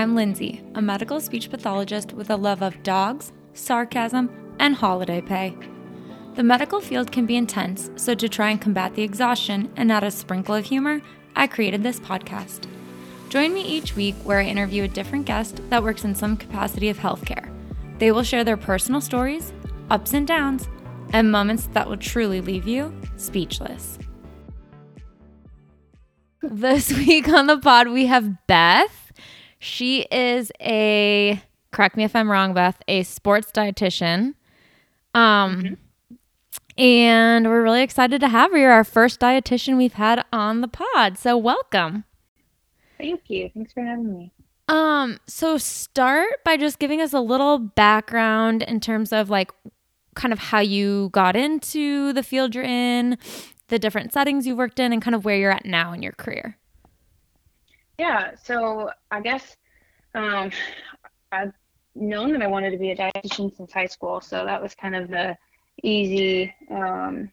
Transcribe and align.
I'm 0.00 0.14
Lindsay, 0.14 0.62
a 0.76 0.80
medical 0.80 1.20
speech 1.20 1.50
pathologist 1.50 2.14
with 2.14 2.30
a 2.30 2.36
love 2.36 2.62
of 2.62 2.82
dogs, 2.82 3.32
sarcasm, 3.52 4.30
and 4.58 4.74
holiday 4.74 5.20
pay. 5.20 5.54
The 6.36 6.42
medical 6.42 6.80
field 6.80 7.12
can 7.12 7.26
be 7.26 7.36
intense, 7.36 7.90
so 7.96 8.14
to 8.14 8.26
try 8.26 8.48
and 8.48 8.58
combat 8.58 8.94
the 8.94 9.02
exhaustion 9.02 9.70
and 9.76 9.92
add 9.92 10.02
a 10.02 10.10
sprinkle 10.10 10.54
of 10.54 10.64
humor, 10.64 11.02
I 11.36 11.46
created 11.46 11.82
this 11.82 12.00
podcast. 12.00 12.66
Join 13.28 13.52
me 13.52 13.60
each 13.60 13.94
week 13.94 14.14
where 14.24 14.40
I 14.40 14.44
interview 14.44 14.84
a 14.84 14.88
different 14.88 15.26
guest 15.26 15.60
that 15.68 15.82
works 15.82 16.02
in 16.02 16.14
some 16.14 16.38
capacity 16.38 16.88
of 16.88 16.96
healthcare. 16.96 17.52
They 17.98 18.10
will 18.10 18.22
share 18.22 18.42
their 18.42 18.56
personal 18.56 19.02
stories, 19.02 19.52
ups 19.90 20.14
and 20.14 20.26
downs, 20.26 20.66
and 21.12 21.30
moments 21.30 21.68
that 21.74 21.86
will 21.86 21.98
truly 21.98 22.40
leave 22.40 22.66
you 22.66 22.98
speechless. 23.18 23.98
This 26.40 26.90
week 26.96 27.28
on 27.28 27.48
the 27.48 27.58
pod, 27.58 27.88
we 27.88 28.06
have 28.06 28.46
Beth. 28.46 28.99
She 29.60 30.06
is 30.10 30.50
a, 30.58 31.40
correct 31.70 31.96
me 31.96 32.04
if 32.04 32.16
I'm 32.16 32.30
wrong, 32.30 32.54
Beth, 32.54 32.82
a 32.88 33.02
sports 33.02 33.52
dietitian. 33.52 34.34
Um, 35.14 35.62
mm-hmm. 35.62 35.74
And 36.78 37.46
we're 37.46 37.62
really 37.62 37.82
excited 37.82 38.22
to 38.22 38.28
have 38.28 38.52
her. 38.52 38.58
You're 38.58 38.72
our 38.72 38.84
first 38.84 39.20
dietitian 39.20 39.76
we've 39.76 39.92
had 39.92 40.24
on 40.32 40.62
the 40.62 40.68
pod. 40.68 41.18
So 41.18 41.36
welcome. 41.36 42.04
Thank 42.96 43.28
you. 43.28 43.50
Thanks 43.52 43.72
for 43.74 43.82
having 43.82 44.10
me. 44.10 44.32
Um, 44.68 45.18
so 45.26 45.58
start 45.58 46.42
by 46.42 46.56
just 46.56 46.78
giving 46.78 47.02
us 47.02 47.12
a 47.12 47.20
little 47.20 47.58
background 47.58 48.62
in 48.62 48.80
terms 48.80 49.12
of 49.12 49.28
like 49.28 49.50
kind 50.14 50.32
of 50.32 50.38
how 50.38 50.60
you 50.60 51.10
got 51.12 51.36
into 51.36 52.14
the 52.14 52.22
field 52.22 52.54
you're 52.54 52.64
in, 52.64 53.18
the 53.68 53.78
different 53.78 54.12
settings 54.14 54.46
you've 54.46 54.58
worked 54.58 54.80
in, 54.80 54.92
and 54.92 55.02
kind 55.02 55.14
of 55.14 55.24
where 55.24 55.36
you're 55.36 55.50
at 55.50 55.66
now 55.66 55.92
in 55.92 56.02
your 56.02 56.12
career. 56.12 56.56
Yeah, 58.00 58.30
so 58.42 58.88
I 59.10 59.20
guess 59.20 59.58
um, 60.14 60.50
I've 61.32 61.52
known 61.94 62.32
that 62.32 62.40
I 62.40 62.46
wanted 62.46 62.70
to 62.70 62.78
be 62.78 62.92
a 62.92 62.96
dietitian 62.96 63.54
since 63.54 63.70
high 63.70 63.88
school, 63.88 64.22
so 64.22 64.46
that 64.46 64.62
was 64.62 64.74
kind 64.74 64.96
of 64.96 65.10
the 65.10 65.36
easy 65.82 66.54
um, 66.70 67.30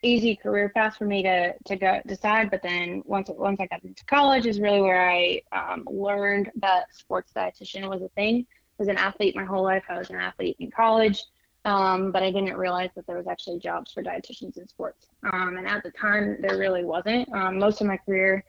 easy 0.00 0.36
career 0.36 0.70
path 0.70 0.96
for 0.96 1.04
me 1.04 1.22
to 1.24 1.52
to 1.66 1.76
go 1.76 2.00
decide. 2.06 2.50
But 2.50 2.62
then 2.62 3.02
once 3.04 3.28
once 3.28 3.60
I 3.60 3.66
got 3.66 3.84
into 3.84 4.02
college 4.06 4.46
is 4.46 4.58
really 4.58 4.80
where 4.80 5.06
I 5.06 5.42
um, 5.52 5.86
learned 5.86 6.50
that 6.62 6.84
sports 6.94 7.32
dietitian 7.36 7.86
was 7.90 8.00
a 8.00 8.08
thing. 8.16 8.46
I 8.48 8.76
was 8.78 8.88
an 8.88 8.96
athlete 8.96 9.36
my 9.36 9.44
whole 9.44 9.64
life. 9.64 9.84
I 9.90 9.98
was 9.98 10.08
an 10.08 10.16
athlete 10.16 10.56
in 10.60 10.70
college, 10.70 11.22
um, 11.66 12.10
but 12.10 12.22
I 12.22 12.30
didn't 12.30 12.56
realize 12.56 12.88
that 12.96 13.06
there 13.06 13.18
was 13.18 13.26
actually 13.26 13.58
jobs 13.58 13.92
for 13.92 14.02
dietitians 14.02 14.56
in 14.56 14.66
sports. 14.66 15.08
Um, 15.30 15.58
and 15.58 15.68
at 15.68 15.82
the 15.82 15.90
time, 15.90 16.38
there 16.40 16.56
really 16.56 16.84
wasn't. 16.84 17.30
Um, 17.34 17.58
most 17.58 17.82
of 17.82 17.86
my 17.86 17.98
career 17.98 18.42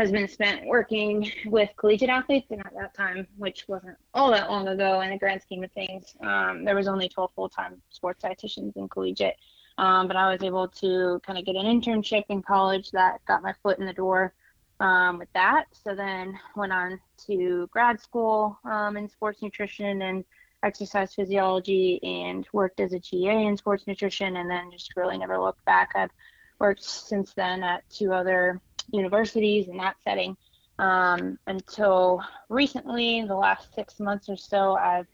has 0.00 0.10
been 0.10 0.26
spent 0.28 0.66
working 0.66 1.30
with 1.46 1.68
collegiate 1.76 2.08
athletes, 2.08 2.46
and 2.50 2.60
at 2.60 2.72
that 2.74 2.94
time, 2.94 3.26
which 3.36 3.66
wasn't 3.68 3.96
all 4.14 4.30
that 4.30 4.50
long 4.50 4.66
ago 4.66 5.02
in 5.02 5.10
the 5.10 5.18
grand 5.18 5.42
scheme 5.42 5.62
of 5.62 5.70
things, 5.72 6.14
um, 6.22 6.64
there 6.64 6.74
was 6.74 6.88
only 6.88 7.06
12 7.06 7.30
full-time 7.36 7.82
sports 7.90 8.24
dietitians 8.24 8.74
in 8.76 8.88
collegiate. 8.88 9.36
Um, 9.76 10.08
but 10.08 10.16
I 10.16 10.32
was 10.32 10.42
able 10.42 10.68
to 10.68 11.20
kind 11.24 11.38
of 11.38 11.44
get 11.44 11.54
an 11.54 11.66
internship 11.66 12.24
in 12.30 12.42
college 12.42 12.90
that 12.92 13.22
got 13.26 13.42
my 13.42 13.52
foot 13.62 13.78
in 13.78 13.84
the 13.84 13.92
door 13.92 14.32
um, 14.80 15.18
with 15.18 15.28
that. 15.34 15.66
So 15.72 15.94
then 15.94 16.38
went 16.56 16.72
on 16.72 16.98
to 17.26 17.68
grad 17.70 18.00
school 18.00 18.58
um, 18.64 18.96
in 18.96 19.06
sports 19.06 19.42
nutrition 19.42 20.00
and 20.00 20.24
exercise 20.62 21.14
physiology, 21.14 22.00
and 22.02 22.46
worked 22.54 22.80
as 22.80 22.94
a 22.94 22.98
GA 22.98 23.46
in 23.46 23.56
sports 23.56 23.86
nutrition, 23.86 24.36
and 24.36 24.50
then 24.50 24.70
just 24.70 24.96
really 24.96 25.18
never 25.18 25.38
looked 25.38 25.64
back. 25.66 25.90
I've 25.94 26.10
worked 26.58 26.84
since 26.84 27.34
then 27.34 27.62
at 27.62 27.88
two 27.90 28.12
other 28.12 28.60
universities 28.92 29.68
in 29.68 29.76
that 29.78 29.96
setting. 30.02 30.36
Um, 30.78 31.38
until 31.46 32.22
recently, 32.48 33.22
the 33.22 33.36
last 33.36 33.74
six 33.74 34.00
months 34.00 34.28
or 34.28 34.36
so, 34.36 34.76
I've 34.76 35.06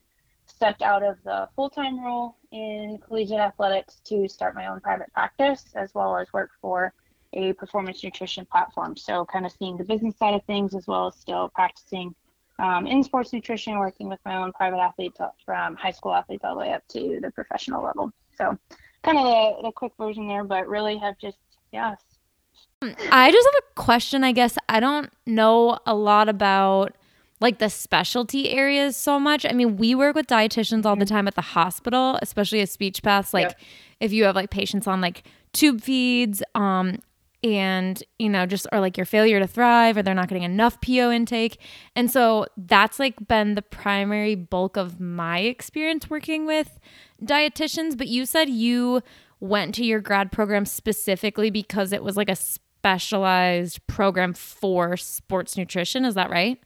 stepped 0.46 0.80
out 0.82 1.02
of 1.02 1.16
the 1.24 1.48
full 1.56 1.68
time 1.68 2.00
role 2.00 2.36
in 2.52 2.98
collegiate 3.04 3.40
athletics 3.40 4.00
to 4.04 4.28
start 4.28 4.54
my 4.54 4.68
own 4.68 4.80
private 4.80 5.12
practice 5.12 5.64
as 5.74 5.92
well 5.92 6.16
as 6.16 6.32
work 6.32 6.50
for 6.60 6.92
a 7.32 7.52
performance 7.54 8.02
nutrition 8.02 8.46
platform. 8.46 8.96
So, 8.96 9.24
kind 9.24 9.44
of 9.44 9.52
seeing 9.52 9.76
the 9.76 9.84
business 9.84 10.16
side 10.16 10.34
of 10.34 10.44
things 10.44 10.74
as 10.74 10.86
well 10.86 11.08
as 11.08 11.16
still 11.16 11.48
practicing 11.48 12.14
um, 12.58 12.86
in 12.86 13.02
sports 13.02 13.32
nutrition, 13.32 13.78
working 13.78 14.08
with 14.08 14.20
my 14.24 14.36
own 14.36 14.52
private 14.52 14.78
athletes 14.78 15.18
from 15.44 15.76
high 15.76 15.90
school 15.90 16.14
athletes 16.14 16.44
all 16.44 16.54
the 16.54 16.60
way 16.60 16.72
up 16.72 16.86
to 16.88 17.18
the 17.20 17.30
professional 17.32 17.82
level. 17.82 18.12
So, 18.38 18.56
kind 19.02 19.18
of 19.18 19.24
the, 19.24 19.62
the 19.64 19.72
quick 19.72 19.92
version 19.98 20.28
there, 20.28 20.44
but 20.44 20.68
really 20.68 20.96
have 20.98 21.18
just, 21.18 21.38
yeah, 21.72 21.96
I 22.82 23.30
just 23.30 23.48
have 23.48 23.62
a 23.62 23.74
question, 23.74 24.22
I 24.22 24.32
guess. 24.32 24.56
I 24.68 24.80
don't 24.80 25.10
know 25.26 25.78
a 25.86 25.94
lot 25.94 26.28
about 26.28 26.96
like 27.40 27.58
the 27.58 27.68
specialty 27.68 28.50
areas 28.50 28.96
so 28.96 29.18
much. 29.18 29.44
I 29.44 29.52
mean, 29.52 29.76
we 29.76 29.94
work 29.94 30.14
with 30.14 30.26
dietitians 30.26 30.84
all 30.84 30.96
the 30.96 31.04
mm-hmm. 31.04 31.14
time 31.14 31.28
at 31.28 31.34
the 31.34 31.42
hospital, 31.42 32.18
especially 32.22 32.60
as 32.60 32.70
speech 32.70 33.02
paths. 33.02 33.34
Like 33.34 33.48
yep. 33.48 33.60
if 34.00 34.12
you 34.12 34.24
have 34.24 34.34
like 34.34 34.50
patients 34.50 34.86
on 34.86 35.00
like 35.00 35.24
tube 35.52 35.80
feeds, 35.80 36.42
um, 36.54 36.98
and 37.42 38.02
you 38.18 38.28
know, 38.28 38.46
just 38.46 38.66
or 38.72 38.80
like 38.80 38.96
your 38.96 39.06
failure 39.06 39.38
to 39.38 39.46
thrive 39.46 39.96
or 39.96 40.02
they're 40.02 40.14
not 40.14 40.28
getting 40.28 40.42
enough 40.42 40.80
PO 40.80 41.10
intake. 41.10 41.60
And 41.94 42.10
so 42.10 42.46
that's 42.56 42.98
like 42.98 43.28
been 43.28 43.54
the 43.54 43.62
primary 43.62 44.34
bulk 44.34 44.76
of 44.76 45.00
my 45.00 45.40
experience 45.40 46.10
working 46.10 46.46
with 46.46 46.80
dietitians. 47.22 47.96
But 47.96 48.08
you 48.08 48.26
said 48.26 48.48
you 48.48 49.02
went 49.40 49.74
to 49.74 49.84
your 49.84 50.00
grad 50.00 50.32
program 50.32 50.64
specifically 50.64 51.50
because 51.50 51.92
it 51.92 52.02
was 52.02 52.16
like 52.16 52.28
a 52.28 52.36
specialized 52.36 53.86
program 53.86 54.32
for 54.34 54.96
sports 54.96 55.56
nutrition. 55.56 56.04
Is 56.04 56.14
that 56.14 56.30
right? 56.30 56.60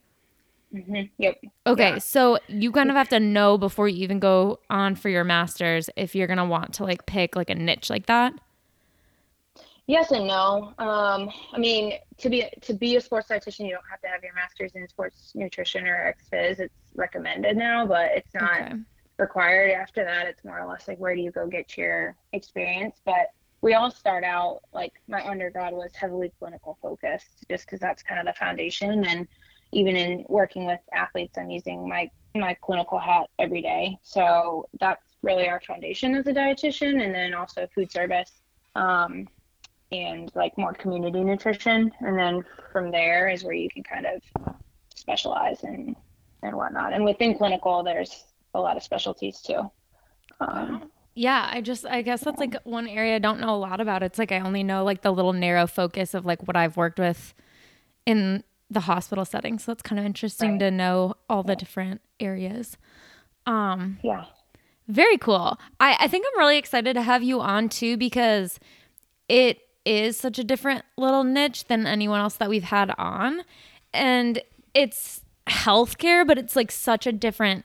Mm-hmm. 0.75 1.03
Yep. 1.19 1.41
Okay, 1.67 1.91
yeah. 1.91 1.99
so 1.99 2.39
you 2.47 2.71
kind 2.71 2.91
of 2.91 2.97
have 2.97 3.09
to 3.09 3.19
know 3.19 3.59
before 3.59 3.89
you 3.89 4.05
even 4.05 4.21
go 4.21 4.61
on 4.71 4.95
for 4.95 5.09
your 5.09 5.25
master's 5.25 5.91
if 5.97 6.15
you're 6.15 6.29
gonna 6.29 6.47
want 6.47 6.75
to 6.75 6.85
like 6.85 7.07
pick 7.07 7.35
like 7.35 7.51
a 7.51 7.55
niche 7.55 7.91
like 7.91 8.07
that. 8.07 8.35
Yes 9.89 10.13
and 10.13 10.29
no. 10.29 10.73
Um, 10.79 11.31
I 11.53 11.59
mean, 11.59 11.95
to 12.19 12.29
be 12.31 12.45
to 12.61 12.73
be 12.73 12.95
a 12.95 13.01
sports 13.01 13.27
dietitian, 13.29 13.67
you 13.67 13.73
don't 13.73 13.91
have 13.91 14.01
to 14.03 14.07
have 14.07 14.23
your 14.23 14.35
master's 14.35 14.71
in 14.77 14.87
sports 14.87 15.33
nutrition 15.35 15.89
or 15.89 16.07
ex 16.07 16.29
phys. 16.33 16.61
It's 16.61 16.75
recommended 16.95 17.57
now, 17.57 17.85
but 17.87 18.13
it's 18.15 18.33
not 18.33 18.61
okay. 18.61 18.75
Required. 19.21 19.71
After 19.71 20.05
that, 20.05 20.27
it's 20.27 20.45
more 20.45 20.61
or 20.61 20.69
less 20.69 20.89
like 20.89 20.99
where 20.99 21.15
do 21.15 21.21
you 21.21 21.31
go 21.31 21.47
get 21.47 21.77
your 21.77 22.17
experience. 22.33 23.01
But 23.05 23.29
we 23.63 23.75
all 23.75 23.91
start 23.91 24.25
out 24.25 24.61
like 24.73 24.93
my 25.09 25.27
undergrad 25.27 25.73
was 25.73 25.95
heavily 25.95 26.33
clinical 26.39 26.79
focused 26.83 27.45
just 27.51 27.67
because 27.67 27.81
that's 27.81 28.03
kind 28.03 28.21
of 28.21 28.27
the 28.27 28.39
foundation 28.39 29.05
and 29.07 29.29
even 29.73 29.97
in 29.97 30.25
working 30.29 30.67
with 30.67 30.81
athletes 30.93 31.37
i'm 31.39 31.51
using 31.51 31.89
my 31.89 32.11
my 32.35 32.55
clinical 32.63 32.99
hat 32.99 33.29
every 33.39 33.61
day 33.63 33.97
so 34.03 34.67
that's 34.79 35.17
really 35.23 35.49
our 35.49 35.61
foundation 35.61 36.15
as 36.15 36.27
a 36.27 36.33
dietitian 36.33 37.05
and 37.05 37.15
then 37.15 37.35
also 37.35 37.67
food 37.75 37.91
service 37.91 38.33
um, 38.77 39.27
and 39.93 40.31
like 40.35 40.57
more 40.57 40.73
community 40.73 41.23
nutrition 41.23 41.91
and 42.01 42.19
then 42.19 42.45
from 42.73 42.91
there 42.91 43.29
is 43.29 43.43
where 43.43 43.55
you 43.55 43.69
can 43.69 43.83
kind 43.83 44.07
of 44.07 44.55
specialize 44.95 45.65
and 45.65 45.97
and 46.43 46.57
whatnot 46.57 46.93
and 46.93 47.05
within 47.05 47.37
clinical 47.37 47.83
there's 47.83 48.25
a 48.55 48.61
lot 48.61 48.77
of 48.77 48.83
specialties 48.83 49.41
too 49.41 49.71
um, 50.41 50.91
yeah, 51.15 51.49
I 51.53 51.61
just 51.61 51.87
I 51.87 52.03
guess 52.03 52.22
that's 52.22 52.38
like 52.38 52.56
one 52.65 52.88
area 52.88 53.16
I 53.16 53.19
don't 53.19 53.41
know 53.41 53.55
a 53.55 53.56
lot 53.56 53.81
about. 53.81 54.03
It's 54.03 54.19
like 54.19 54.33
I 54.33 54.41
only 54.41 54.62
know 54.62 54.84
like 54.84 55.03
the 55.03 55.12
little 55.12 55.33
narrow 55.33 55.66
focus 55.66 56.15
of 56.15 56.25
like 56.25 56.47
what 56.47 56.56
I've 56.56 56.77
worked 56.77 56.99
with 56.99 57.34
in 58.06 58.44
the 58.71 58.81
hospital 58.81 59.25
setting. 59.25 59.59
So 59.59 59.72
it's 59.72 59.83
kind 59.83 59.99
of 59.99 60.05
interesting 60.05 60.53
right. 60.53 60.60
to 60.60 60.71
know 60.71 61.15
all 61.28 61.43
the 61.43 61.56
different 61.56 62.00
areas. 62.19 62.77
Um 63.47 63.99
Yeah. 64.03 64.27
Very 64.89 65.19
cool. 65.19 65.59
I, 65.78 65.97
I 66.00 66.09
think 66.09 66.27
I'm 66.27 66.39
really 66.39 66.59
excited 66.59 66.94
to 66.94 67.03
have 67.03 67.22
you 67.22 67.41
on 67.41 67.69
too 67.69 67.97
because 67.97 68.59
it 69.28 69.60
is 69.84 70.16
such 70.16 70.39
a 70.39 70.44
different 70.44 70.84
little 70.97 71.22
niche 71.22 71.66
than 71.66 71.87
anyone 71.87 72.21
else 72.21 72.34
that 72.37 72.49
we've 72.49 72.65
had 72.65 72.93
on. 72.99 73.42
And 73.92 74.42
it's 74.75 75.22
healthcare, 75.47 76.27
but 76.27 76.39
it's 76.39 76.57
like 76.57 76.72
such 76.72 77.07
a 77.07 77.13
different 77.13 77.65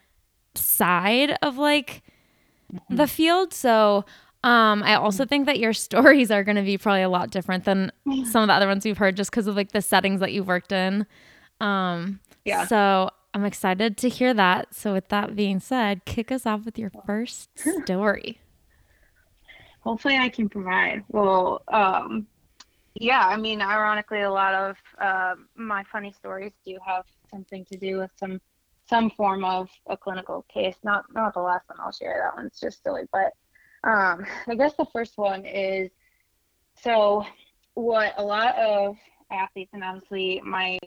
side 0.58 1.38
of 1.42 1.58
like 1.58 2.04
the 2.90 3.04
mm-hmm. 3.04 3.06
field. 3.06 3.54
So 3.54 4.06
um, 4.44 4.84
I 4.84 4.96
also 4.96 5.24
mm-hmm. 5.24 5.30
think 5.30 5.46
that 5.48 5.60
your 5.60 5.74
stories 5.88 6.32
are 6.32 6.44
going 6.44 6.58
to 6.58 6.64
be 6.64 6.78
probably 6.78 7.02
a 7.02 7.10
lot 7.10 7.32
different 7.32 7.66
than 7.66 7.92
some 8.26 8.44
of 8.44 8.48
the 8.48 8.54
other 8.54 8.68
ones 8.68 8.86
we've 8.86 8.98
heard 8.98 9.18
just 9.18 9.32
because 9.32 9.48
of 9.48 9.56
like 9.56 9.72
the 9.72 9.82
settings 9.82 10.20
that 10.20 10.34
you've 10.34 10.48
worked 10.48 10.72
in. 10.72 11.06
Um, 11.60 12.20
yeah. 12.44 12.66
So 12.68 13.10
I'm 13.34 13.44
excited 13.44 13.98
to 13.98 14.10
hear 14.10 14.34
that. 14.34 14.74
So 14.74 14.94
with 14.94 15.10
that 15.10 15.36
being 15.36 15.60
said, 15.60 16.06
kick 16.06 16.32
us 16.32 16.46
off 16.46 16.64
with 16.64 16.78
your 16.78 16.92
first 17.06 17.50
story. 17.84 18.40
Hopefully 19.82 20.18
I 20.18 20.30
can 20.30 20.50
provide. 20.50 21.04
Well, 21.10 21.62
um, 21.68 22.28
yeah, 22.96 23.28
I 23.28 23.36
mean, 23.36 23.62
ironically, 23.62 24.22
a 24.22 24.32
lot 24.32 24.54
of 24.54 24.78
uh, 25.00 25.36
my 25.56 25.84
funny 25.92 26.14
stories 26.14 26.54
do 26.66 26.78
have 26.86 27.06
something 27.30 27.66
to 27.66 27.78
do 27.78 27.98
with 27.98 28.12
some 28.18 28.40
some 28.88 29.10
form 29.10 29.44
of 29.44 29.70
a 29.88 29.98
clinical 29.98 30.46
case. 30.54 30.76
Not 30.84 31.06
not 31.14 31.34
the 31.34 31.42
last 31.42 31.68
one 31.68 31.80
I'll 31.80 31.92
share. 31.92 32.22
That 32.24 32.42
one's 32.42 32.60
just 32.60 32.84
silly. 32.84 33.04
But 33.12 33.34
um, 33.84 34.26
I 34.48 34.56
guess 34.56 34.74
the 34.76 34.86
first 34.94 35.18
one 35.18 35.46
is 35.46 35.90
so 36.82 37.26
what 37.74 38.14
a 38.18 38.24
lot 38.24 38.56
of 38.56 38.96
athletes 39.32 39.72
and 39.74 39.84
obviously 39.84 40.42
my 40.46 40.78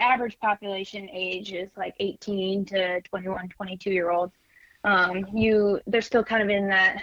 average 0.00 0.38
population 0.38 1.08
age 1.12 1.52
is 1.52 1.70
like 1.76 1.94
18 2.00 2.64
to 2.66 3.00
21, 3.02 3.48
22 3.48 3.90
year 3.90 4.10
olds. 4.10 4.34
Um, 4.84 5.26
you 5.34 5.80
they're 5.86 6.02
still 6.02 6.24
kind 6.24 6.42
of 6.42 6.50
in 6.50 6.68
that 6.68 7.02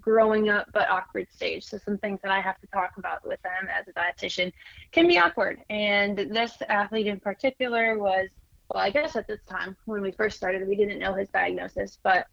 growing 0.00 0.48
up 0.48 0.68
but 0.72 0.88
awkward 0.90 1.26
stage. 1.32 1.64
So 1.64 1.78
some 1.78 1.98
things 1.98 2.20
that 2.22 2.30
I 2.30 2.40
have 2.40 2.60
to 2.60 2.66
talk 2.68 2.92
about 2.96 3.26
with 3.26 3.40
them 3.42 3.68
as 3.72 3.86
a 3.88 3.92
dietitian 3.92 4.52
can 4.92 5.06
be 5.06 5.18
awkward. 5.18 5.60
And 5.70 6.16
this 6.18 6.52
athlete 6.68 7.06
in 7.06 7.20
particular 7.20 7.98
was 7.98 8.28
well, 8.70 8.82
I 8.82 8.90
guess 8.90 9.16
at 9.16 9.26
this 9.26 9.40
time 9.48 9.76
when 9.84 10.02
we 10.02 10.12
first 10.12 10.36
started, 10.36 10.66
we 10.66 10.76
didn't 10.76 10.98
know 10.98 11.14
his 11.14 11.28
diagnosis, 11.28 11.98
but 12.02 12.26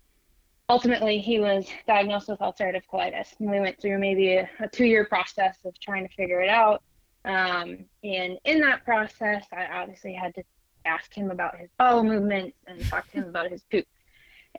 ultimately 0.69 1.19
he 1.19 1.39
was 1.39 1.67
diagnosed 1.87 2.29
with 2.29 2.39
ulcerative 2.39 2.83
colitis. 2.91 3.33
And 3.39 3.51
we 3.51 3.59
went 3.59 3.79
through 3.81 3.99
maybe 3.99 4.35
a, 4.35 4.49
a 4.59 4.67
two 4.67 4.85
year 4.85 5.05
process 5.05 5.57
of 5.65 5.77
trying 5.79 6.07
to 6.07 6.13
figure 6.13 6.41
it 6.41 6.49
out. 6.49 6.83
Um, 7.25 7.85
and 8.03 8.39
in 8.45 8.61
that 8.61 8.83
process, 8.85 9.45
I 9.51 9.65
obviously 9.65 10.13
had 10.13 10.33
to 10.35 10.43
ask 10.85 11.13
him 11.13 11.29
about 11.29 11.57
his 11.57 11.69
bowel 11.77 12.03
movements 12.03 12.57
and 12.65 12.83
talk 12.87 13.09
to 13.11 13.17
him 13.17 13.25
about 13.25 13.51
his 13.51 13.63
poop. 13.63 13.85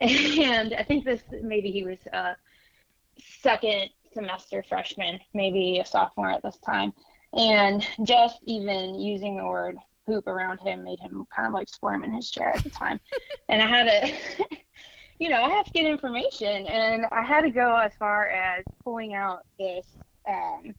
And 0.01 0.73
I 0.73 0.83
think 0.83 1.05
this 1.05 1.21
maybe 1.43 1.69
he 1.69 1.83
was 1.83 1.99
a 2.11 2.35
second 3.19 3.89
semester 4.11 4.63
freshman, 4.67 5.19
maybe 5.33 5.79
a 5.79 5.85
sophomore 5.85 6.31
at 6.31 6.41
this 6.41 6.57
time. 6.57 6.93
And 7.33 7.85
just 8.03 8.39
even 8.45 8.99
using 8.99 9.37
the 9.37 9.45
word 9.45 9.77
poop 10.05 10.27
around 10.27 10.59
him 10.59 10.83
made 10.83 10.99
him 10.99 11.25
kind 11.35 11.47
of 11.47 11.53
like 11.53 11.69
squirm 11.69 12.03
in 12.03 12.13
his 12.13 12.29
chair 12.29 12.53
at 12.55 12.63
the 12.63 12.69
time. 12.69 12.99
and 13.49 13.61
I 13.61 13.67
had 13.67 13.83
to, 13.85 14.47
you 15.19 15.29
know, 15.29 15.41
I 15.43 15.49
have 15.49 15.65
to 15.65 15.71
get 15.71 15.85
information, 15.85 16.67
and 16.67 17.05
I 17.11 17.21
had 17.21 17.41
to 17.41 17.49
go 17.49 17.75
as 17.77 17.93
far 17.97 18.27
as 18.27 18.63
pulling 18.83 19.13
out 19.13 19.39
this 19.59 19.85
um, 20.27 20.73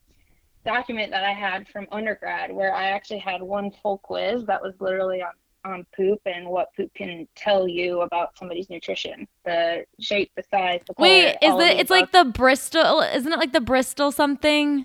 document 0.65 1.11
that 1.11 1.25
I 1.25 1.33
had 1.33 1.69
from 1.69 1.87
undergrad, 1.93 2.53
where 2.53 2.75
I 2.75 2.91
actually 2.91 3.21
had 3.21 3.43
one 3.43 3.71
full 3.83 3.99
quiz 3.99 4.45
that 4.47 4.63
was 4.63 4.75
literally 4.81 5.23
on 5.23 5.33
on 5.67 5.87
poop 5.97 6.21
and 6.27 6.47
what 6.47 6.69
poop 6.77 6.93
can 6.93 7.27
tell 7.35 7.67
you 7.67 8.03
about 8.03 8.37
somebody's 8.37 8.69
nutrition. 8.69 9.27
The 9.47 9.87
shape 9.99 10.31
the 10.37 10.43
size 10.51 10.81
the 10.87 10.93
color, 10.93 11.09
wait 11.09 11.39
is 11.41 11.55
it 11.55 11.81
it's 11.81 11.91
like 11.91 12.13
the 12.13 12.25
bristol 12.25 13.01
isn't 13.01 13.33
it 13.33 13.39
like 13.39 13.55
the 13.55 13.63
bristol 13.63 14.13
something? 14.13 14.85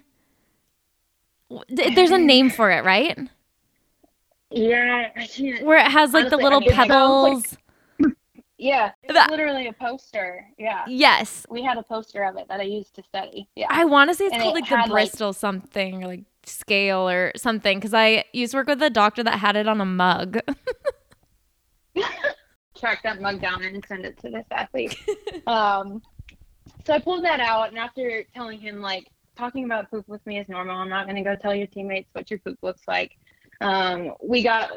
There's 1.67 2.11
a 2.11 2.17
name 2.17 2.49
for 2.49 2.71
it 2.71 2.85
right 2.85 3.29
yeah, 4.51 5.09
I 5.15 5.27
can't. 5.27 5.63
Where 5.65 5.77
it 5.77 5.91
has 5.91 6.13
like 6.13 6.25
Honestly, 6.25 6.37
the 6.37 6.43
little 6.43 6.59
I 6.59 6.61
mean, 6.61 6.71
petals. 6.71 7.57
Like, 7.99 8.13
yeah, 8.57 8.91
it's 9.03 9.13
that, 9.13 9.29
literally 9.29 9.67
a 9.67 9.73
poster. 9.73 10.47
Yeah. 10.57 10.85
Yes. 10.87 11.45
We 11.49 11.63
had 11.63 11.77
a 11.77 11.83
poster 11.83 12.23
of 12.23 12.35
it 12.37 12.47
that 12.49 12.59
I 12.59 12.63
used 12.63 12.95
to 12.95 13.03
study. 13.03 13.47
Yeah. 13.55 13.67
I 13.69 13.85
want 13.85 14.09
to 14.09 14.15
say 14.15 14.25
it's 14.25 14.33
and 14.33 14.41
called 14.41 14.57
it 14.57 14.61
like 14.61 14.85
the 14.85 14.89
Bristol 14.89 15.29
like, 15.29 15.37
something 15.37 16.03
or 16.03 16.07
like 16.07 16.23
scale 16.45 17.07
or 17.07 17.31
something 17.35 17.77
because 17.77 17.93
I 17.93 18.25
used 18.33 18.51
to 18.51 18.57
work 18.57 18.67
with 18.67 18.81
a 18.81 18.89
doctor 18.89 19.23
that 19.23 19.37
had 19.39 19.55
it 19.55 19.67
on 19.67 19.81
a 19.81 19.85
mug. 19.85 20.39
Track 22.77 23.03
that 23.03 23.21
mug 23.21 23.41
down 23.41 23.63
and 23.63 23.85
send 23.85 24.05
it 24.05 24.17
to 24.19 24.29
this 24.29 24.45
athlete. 24.51 24.97
um, 25.47 26.01
so 26.85 26.93
I 26.93 26.99
pulled 26.99 27.25
that 27.25 27.41
out, 27.41 27.69
and 27.69 27.77
after 27.77 28.23
telling 28.33 28.59
him 28.59 28.81
like 28.81 29.05
talking 29.37 29.65
about 29.65 29.91
poop 29.91 30.07
with 30.07 30.25
me 30.25 30.39
is 30.39 30.49
normal. 30.49 30.75
I'm 30.75 30.89
not 30.89 31.05
going 31.05 31.15
to 31.15 31.23
go 31.23 31.35
tell 31.35 31.53
your 31.53 31.67
teammates 31.67 32.09
what 32.13 32.29
your 32.29 32.39
poop 32.39 32.57
looks 32.61 32.81
like 32.87 33.17
um, 33.61 34.13
we 34.23 34.43
got 34.43 34.71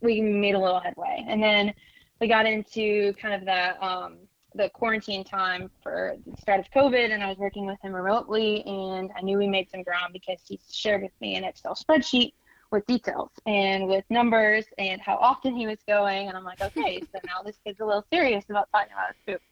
we 0.00 0.20
made 0.20 0.54
a 0.54 0.58
little 0.58 0.80
headway, 0.80 1.24
and 1.26 1.42
then 1.42 1.72
we 2.20 2.28
got 2.28 2.46
into 2.46 3.12
kind 3.14 3.34
of 3.34 3.44
the 3.44 3.86
um, 3.86 4.18
the 4.54 4.70
quarantine 4.70 5.24
time 5.24 5.70
for 5.82 6.16
the 6.26 6.36
start 6.40 6.60
of 6.60 6.70
COVID, 6.70 7.12
and 7.12 7.22
I 7.22 7.28
was 7.28 7.38
working 7.38 7.66
with 7.66 7.80
him 7.82 7.94
remotely, 7.94 8.64
and 8.64 9.10
I 9.16 9.22
knew 9.22 9.38
we 9.38 9.46
made 9.46 9.70
some 9.70 9.82
ground 9.82 10.12
because 10.12 10.40
he 10.46 10.58
shared 10.70 11.02
with 11.02 11.12
me 11.20 11.36
an 11.36 11.44
Excel 11.44 11.74
spreadsheet 11.74 12.32
with 12.70 12.84
details 12.86 13.30
and 13.46 13.86
with 13.86 14.04
numbers 14.10 14.64
and 14.78 15.00
how 15.00 15.16
often 15.16 15.54
he 15.54 15.66
was 15.66 15.78
going, 15.86 16.28
and 16.28 16.36
I'm 16.36 16.44
like, 16.44 16.60
okay, 16.62 17.00
so 17.00 17.20
now 17.26 17.42
this 17.44 17.56
kid's 17.64 17.80
a 17.80 17.84
little 17.84 18.04
serious 18.12 18.44
about 18.48 18.68
talking 18.72 18.92
about 18.92 19.08
his 19.08 19.34
poop. 19.34 19.42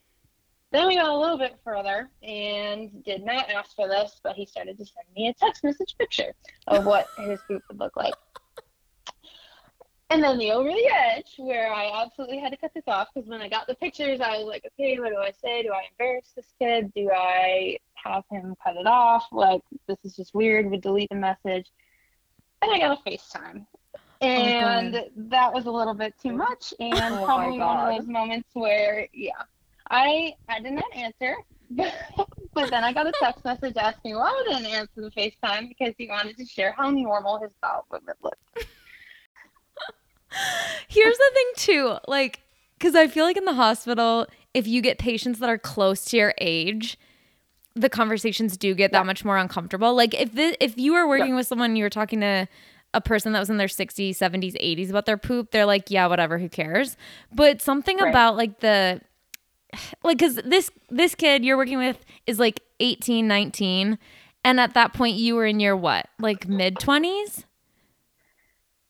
Then 0.73 0.89
we 0.89 0.97
got 0.97 1.09
a 1.09 1.17
little 1.17 1.39
bit 1.39 1.57
further 1.63 2.11
and 2.23 3.05
did 3.05 3.25
not 3.25 3.49
ask 3.49 3.77
for 3.77 3.87
this, 3.87 4.21
but 4.25 4.35
he 4.35 4.45
started 4.45 4.77
to 4.79 4.85
send 4.85 5.07
me 5.15 5.29
a 5.29 5.35
text 5.35 5.63
message 5.63 5.95
picture 5.97 6.35
of 6.67 6.85
what 6.85 7.07
his 7.19 7.39
poop 7.47 7.63
would 7.69 7.79
look 7.79 7.97
like. 7.97 8.15
And 10.14 10.22
then 10.22 10.38
the 10.38 10.52
over 10.52 10.69
the 10.69 10.90
edge, 10.94 11.34
where 11.38 11.72
I 11.72 12.05
absolutely 12.05 12.38
had 12.38 12.52
to 12.52 12.56
cut 12.56 12.72
this 12.72 12.84
off 12.87 13.08
because 13.12 13.28
when 13.28 13.43
I 13.43 13.49
got 13.49 13.66
the 13.66 13.75
pictures, 13.75 14.20
I 14.20 14.38
was 14.38 14.46
like, 14.46 14.64
okay, 14.64 14.96
what 15.00 15.08
do 15.08 15.19
I 15.19 15.32
say? 15.32 15.64
Do 15.64 15.72
I 15.72 15.88
embarrass 15.90 16.31
this 16.37 16.46
kid? 16.56 16.93
Do 16.94 17.11
I 17.11 17.78
have 17.94 18.22
him 18.31 18.55
cut 18.62 18.76
it 18.76 18.87
off? 18.87 19.26
Like, 19.32 19.62
this 19.88 19.96
is 20.05 20.14
just 20.14 20.32
weird. 20.32 20.70
Would 20.70 20.82
delete 20.82 21.08
the 21.08 21.16
message. 21.16 21.66
And 22.62 22.70
I 22.70 22.78
got 22.78 22.96
a 22.96 23.11
FaceTime. 23.11 23.66
And 24.20 24.94
oh, 24.94 25.08
that 25.16 25.52
was 25.52 25.66
a 25.66 25.72
little 25.72 25.94
bit 25.94 26.14
too 26.22 26.32
much. 26.32 26.72
And 26.78 26.94
oh, 26.94 27.25
probably 27.25 27.58
one 27.58 27.76
of 27.76 27.99
those 27.99 28.08
moments 28.08 28.50
where, 28.52 29.08
yeah, 29.12 29.32
I 29.90 30.37
I 30.49 30.61
did 30.61 30.75
not 30.75 30.94
answer. 30.94 31.34
but 31.70 32.70
then 32.70 32.84
I 32.84 32.93
got 32.93 33.08
a 33.08 33.12
text 33.20 33.44
message 33.44 33.76
asking 33.76 34.14
why 34.14 34.28
I 34.28 34.52
didn't 34.52 34.72
answer 34.72 35.00
the 35.00 35.11
FaceTime 35.11 35.70
because 35.70 35.93
he 35.99 36.06
wanted 36.06 36.37
to 36.37 36.44
share 36.46 36.70
how 36.70 36.88
normal 36.90 37.40
his 37.40 37.50
bowel 37.61 37.84
movement 37.90 38.19
looked. 38.22 38.69
Here's 40.89 41.17
the 41.17 41.31
thing 41.35 41.47
too, 41.57 41.97
like 42.09 42.41
cuz 42.81 42.95
I 42.95 43.09
feel 43.09 43.25
like 43.25 43.37
in 43.37 43.45
the 43.45 43.55
hospital 43.55 44.27
if 44.55 44.69
you 44.69 44.81
get 44.81 44.99
patients 44.99 45.41
that 45.41 45.51
are 45.51 45.59
close 45.59 46.05
to 46.07 46.17
your 46.17 46.35
age, 46.39 46.97
the 47.75 47.89
conversations 47.89 48.57
do 48.57 48.75
get 48.75 48.93
yeah. 48.93 49.01
that 49.01 49.07
much 49.07 49.25
more 49.25 49.37
uncomfortable. 49.37 49.95
Like 49.95 50.15
if 50.15 50.33
the, 50.33 50.57
if 50.65 50.79
you 50.79 50.93
were 50.93 51.09
working 51.09 51.31
yeah. 51.31 51.37
with 51.37 51.47
someone 51.49 51.75
you 51.77 51.83
were 51.83 51.91
talking 51.91 52.21
to 52.21 52.49
a 52.95 53.01
person 53.01 53.33
that 53.33 53.41
was 53.41 53.51
in 53.51 53.57
their 53.57 53.67
60s, 53.67 54.11
70s, 54.11 54.55
80s 54.55 54.91
about 54.91 55.07
their 55.07 55.17
poop, 55.17 55.51
they're 55.51 55.67
like, 55.67 55.91
yeah, 55.91 56.07
whatever, 56.07 56.39
who 56.39 56.49
cares? 56.49 56.97
But 57.33 57.61
something 57.61 57.99
right. 57.99 58.11
about 58.11 58.37
like 58.37 58.61
the 58.61 59.01
like 60.05 60.21
cuz 60.21 60.37
this 60.37 60.71
this 60.89 61.17
kid 61.17 61.45
you're 61.45 61.57
working 61.57 61.79
with 61.79 62.05
is 62.29 62.39
like 62.39 62.61
18, 62.79 63.27
19 63.27 63.99
and 64.45 64.61
at 64.61 64.75
that 64.75 64.93
point 64.93 65.17
you 65.17 65.35
were 65.35 65.47
in 65.47 65.59
your 65.59 65.77
what? 65.77 66.09
Like 66.21 66.47
mid 66.47 66.77
20s? 66.77 67.45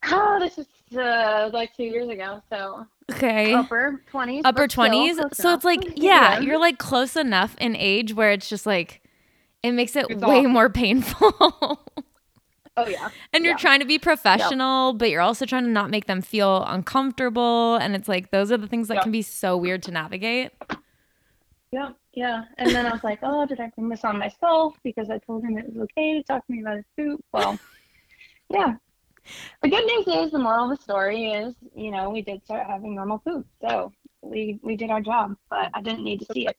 Oh, 0.06 0.38
this 0.38 0.58
is 0.58 0.66
uh, 0.92 1.50
like 1.52 1.74
two 1.76 1.84
years 1.84 2.08
ago. 2.08 2.42
So 2.50 2.86
okay, 3.10 3.52
upper 3.52 4.02
twenties, 4.10 4.42
upper 4.44 4.68
twenties. 4.68 5.18
So 5.32 5.54
it's 5.54 5.64
like 5.64 5.82
yeah, 5.96 6.34
yeah, 6.34 6.40
you're 6.40 6.58
like 6.58 6.78
close 6.78 7.16
enough 7.16 7.56
in 7.58 7.76
age 7.76 8.14
where 8.14 8.32
it's 8.32 8.48
just 8.48 8.66
like 8.66 9.02
it 9.62 9.72
makes 9.72 9.96
it 9.96 10.06
it's 10.10 10.22
way 10.22 10.38
awful. 10.38 10.50
more 10.50 10.70
painful. 10.70 11.34
oh 12.76 12.86
yeah, 12.86 13.08
and 13.32 13.44
you're 13.44 13.54
yeah. 13.54 13.58
trying 13.58 13.80
to 13.80 13.86
be 13.86 13.98
professional, 13.98 14.92
yep. 14.92 14.98
but 14.98 15.10
you're 15.10 15.22
also 15.22 15.46
trying 15.46 15.64
to 15.64 15.70
not 15.70 15.90
make 15.90 16.06
them 16.06 16.20
feel 16.20 16.64
uncomfortable. 16.64 17.76
And 17.76 17.94
it's 17.94 18.08
like 18.08 18.30
those 18.30 18.52
are 18.52 18.58
the 18.58 18.68
things 18.68 18.88
that 18.88 18.94
yep. 18.94 19.02
can 19.04 19.12
be 19.12 19.22
so 19.22 19.56
weird 19.56 19.82
to 19.84 19.90
navigate. 19.90 20.52
Yeah, 21.72 21.90
yeah. 22.12 22.44
And 22.58 22.70
then 22.70 22.86
I 22.86 22.92
was 22.92 23.02
like, 23.02 23.18
oh, 23.22 23.46
did 23.46 23.58
I 23.58 23.68
bring 23.74 23.88
this 23.88 24.04
on 24.04 24.16
myself 24.18 24.76
because 24.84 25.10
I 25.10 25.18
told 25.18 25.42
him 25.42 25.58
it 25.58 25.66
was 25.66 25.76
okay 25.84 26.14
to 26.14 26.22
talk 26.22 26.46
to 26.46 26.52
me 26.52 26.60
about 26.60 26.76
his 26.76 26.84
poop? 26.96 27.24
Well, 27.32 27.58
yeah, 28.48 28.74
the 29.62 29.68
good 29.68 29.84
news 29.84 30.06
is 30.06 30.32
the 30.32 30.38
moral 30.38 30.70
of 30.70 30.76
the 30.76 30.82
story 30.82 31.32
is, 31.32 31.54
you 31.74 31.90
know, 31.90 32.10
we 32.10 32.22
did 32.22 32.44
start 32.44 32.66
having 32.66 32.94
normal 32.94 33.18
food. 33.24 33.44
So 33.60 33.92
we 34.22 34.58
we 34.62 34.76
did 34.76 34.90
our 34.90 35.00
job, 35.00 35.36
but 35.50 35.70
I 35.74 35.82
didn't 35.82 36.04
need 36.04 36.20
to 36.20 36.26
see 36.32 36.46
it. 36.46 36.56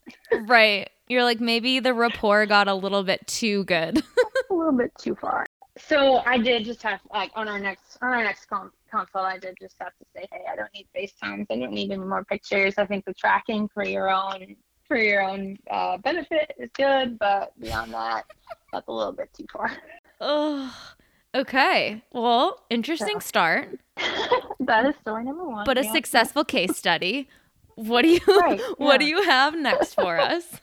right. 0.48 0.90
You're 1.08 1.24
like 1.24 1.40
maybe 1.40 1.80
the 1.80 1.94
rapport 1.94 2.46
got 2.46 2.68
a 2.68 2.74
little 2.74 3.04
bit 3.04 3.26
too 3.28 3.64
good. 3.66 4.04
a 4.50 4.54
little 4.54 4.74
bit 4.74 4.92
too 5.00 5.16
far. 5.16 5.46
So 5.78 6.24
I 6.26 6.38
did 6.38 6.64
just 6.64 6.82
have 6.84 7.02
like 7.14 7.32
on 7.36 7.48
our 7.48 7.60
next 7.60 7.98
on 8.02 8.10
our 8.10 8.24
next 8.24 8.46
con- 8.46 8.72
consult, 8.90 9.26
I 9.26 9.38
did 9.38 9.58
just 9.60 9.76
have 9.80 9.92
to 10.00 10.06
say, 10.16 10.26
hey, 10.32 10.44
I 10.52 10.56
don't 10.56 10.70
need 10.74 10.88
FaceTimes. 10.96 11.48
I 11.52 11.58
don't 11.58 11.74
need 11.74 11.92
any 11.92 12.04
more 12.04 12.24
pictures. 12.24 12.76
I 12.78 12.86
think 12.86 13.06
the 13.06 13.14
tracking 13.14 13.68
for 13.68 13.86
your 13.86 14.10
own 14.10 14.56
for 14.88 14.98
your 14.98 15.24
own 15.24 15.58
uh, 15.70 15.98
benefit 15.98 16.54
is 16.60 16.70
good, 16.74 17.18
but 17.20 17.60
beyond 17.60 17.94
that, 17.94 18.24
that's 18.72 18.88
a 18.88 18.92
little 18.92 19.12
bit 19.12 19.30
too 19.34 19.46
far. 19.52 19.72
Oh, 20.22 20.74
Okay. 21.36 22.02
Well, 22.14 22.64
interesting 22.70 23.20
so. 23.20 23.28
start. 23.28 23.80
that 24.62 24.86
is 24.86 24.96
story 25.02 25.26
number 25.26 25.44
one. 25.44 25.66
But 25.66 25.78
a 25.78 25.84
yeah. 25.84 25.92
successful 25.92 26.46
case 26.46 26.78
study. 26.78 27.28
What 27.76 28.04
do 28.04 28.08
you 28.10 28.22
right, 28.28 28.60
yeah. 28.60 28.66
what 28.78 29.02
do 29.02 29.06
you 29.06 29.22
have 29.24 29.54
next 29.54 29.96
for 29.96 30.18
us? 30.18 30.62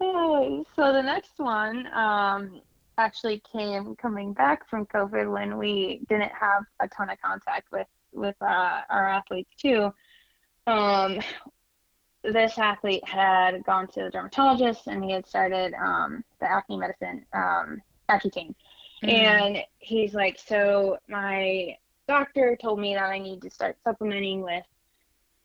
so 0.00 0.64
the 0.76 1.02
next 1.02 1.38
one 1.38 1.86
um, 1.94 2.60
actually 2.98 3.40
came 3.52 3.94
coming 3.94 4.32
back 4.32 4.68
from 4.68 4.84
COVID 4.86 5.32
when 5.32 5.56
we 5.56 6.00
didn't 6.08 6.32
have 6.32 6.64
a 6.80 6.88
ton 6.88 7.08
of 7.10 7.20
contact 7.22 7.70
with 7.70 7.86
with 8.12 8.34
uh, 8.40 8.80
our 8.90 9.08
athletes 9.08 9.50
too. 9.56 9.94
Um, 10.66 11.20
this 12.24 12.58
athlete 12.58 13.06
had 13.06 13.64
gone 13.64 13.86
to 13.88 14.04
the 14.04 14.10
dermatologist 14.10 14.88
and 14.88 15.04
he 15.04 15.12
had 15.12 15.26
started 15.26 15.74
um, 15.74 16.24
the 16.40 16.50
acne 16.50 16.76
medicine 16.76 17.24
um, 17.32 17.80
Accutane. 18.08 18.54
Mm-hmm. 19.02 19.10
And 19.10 19.58
he's 19.78 20.14
like, 20.14 20.38
So 20.38 20.98
my 21.08 21.76
doctor 22.08 22.56
told 22.60 22.78
me 22.78 22.94
that 22.94 23.10
I 23.10 23.18
need 23.18 23.42
to 23.42 23.50
start 23.50 23.76
supplementing 23.84 24.42
with 24.42 24.64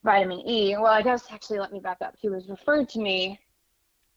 vitamin 0.03 0.47
E. 0.47 0.75
Well, 0.75 0.87
I 0.87 1.01
guess 1.01 1.25
actually, 1.31 1.59
let 1.59 1.71
me 1.71 1.79
back 1.79 1.97
up. 2.01 2.15
He 2.17 2.29
was 2.29 2.47
referred 2.49 2.89
to 2.89 2.99
me 2.99 3.39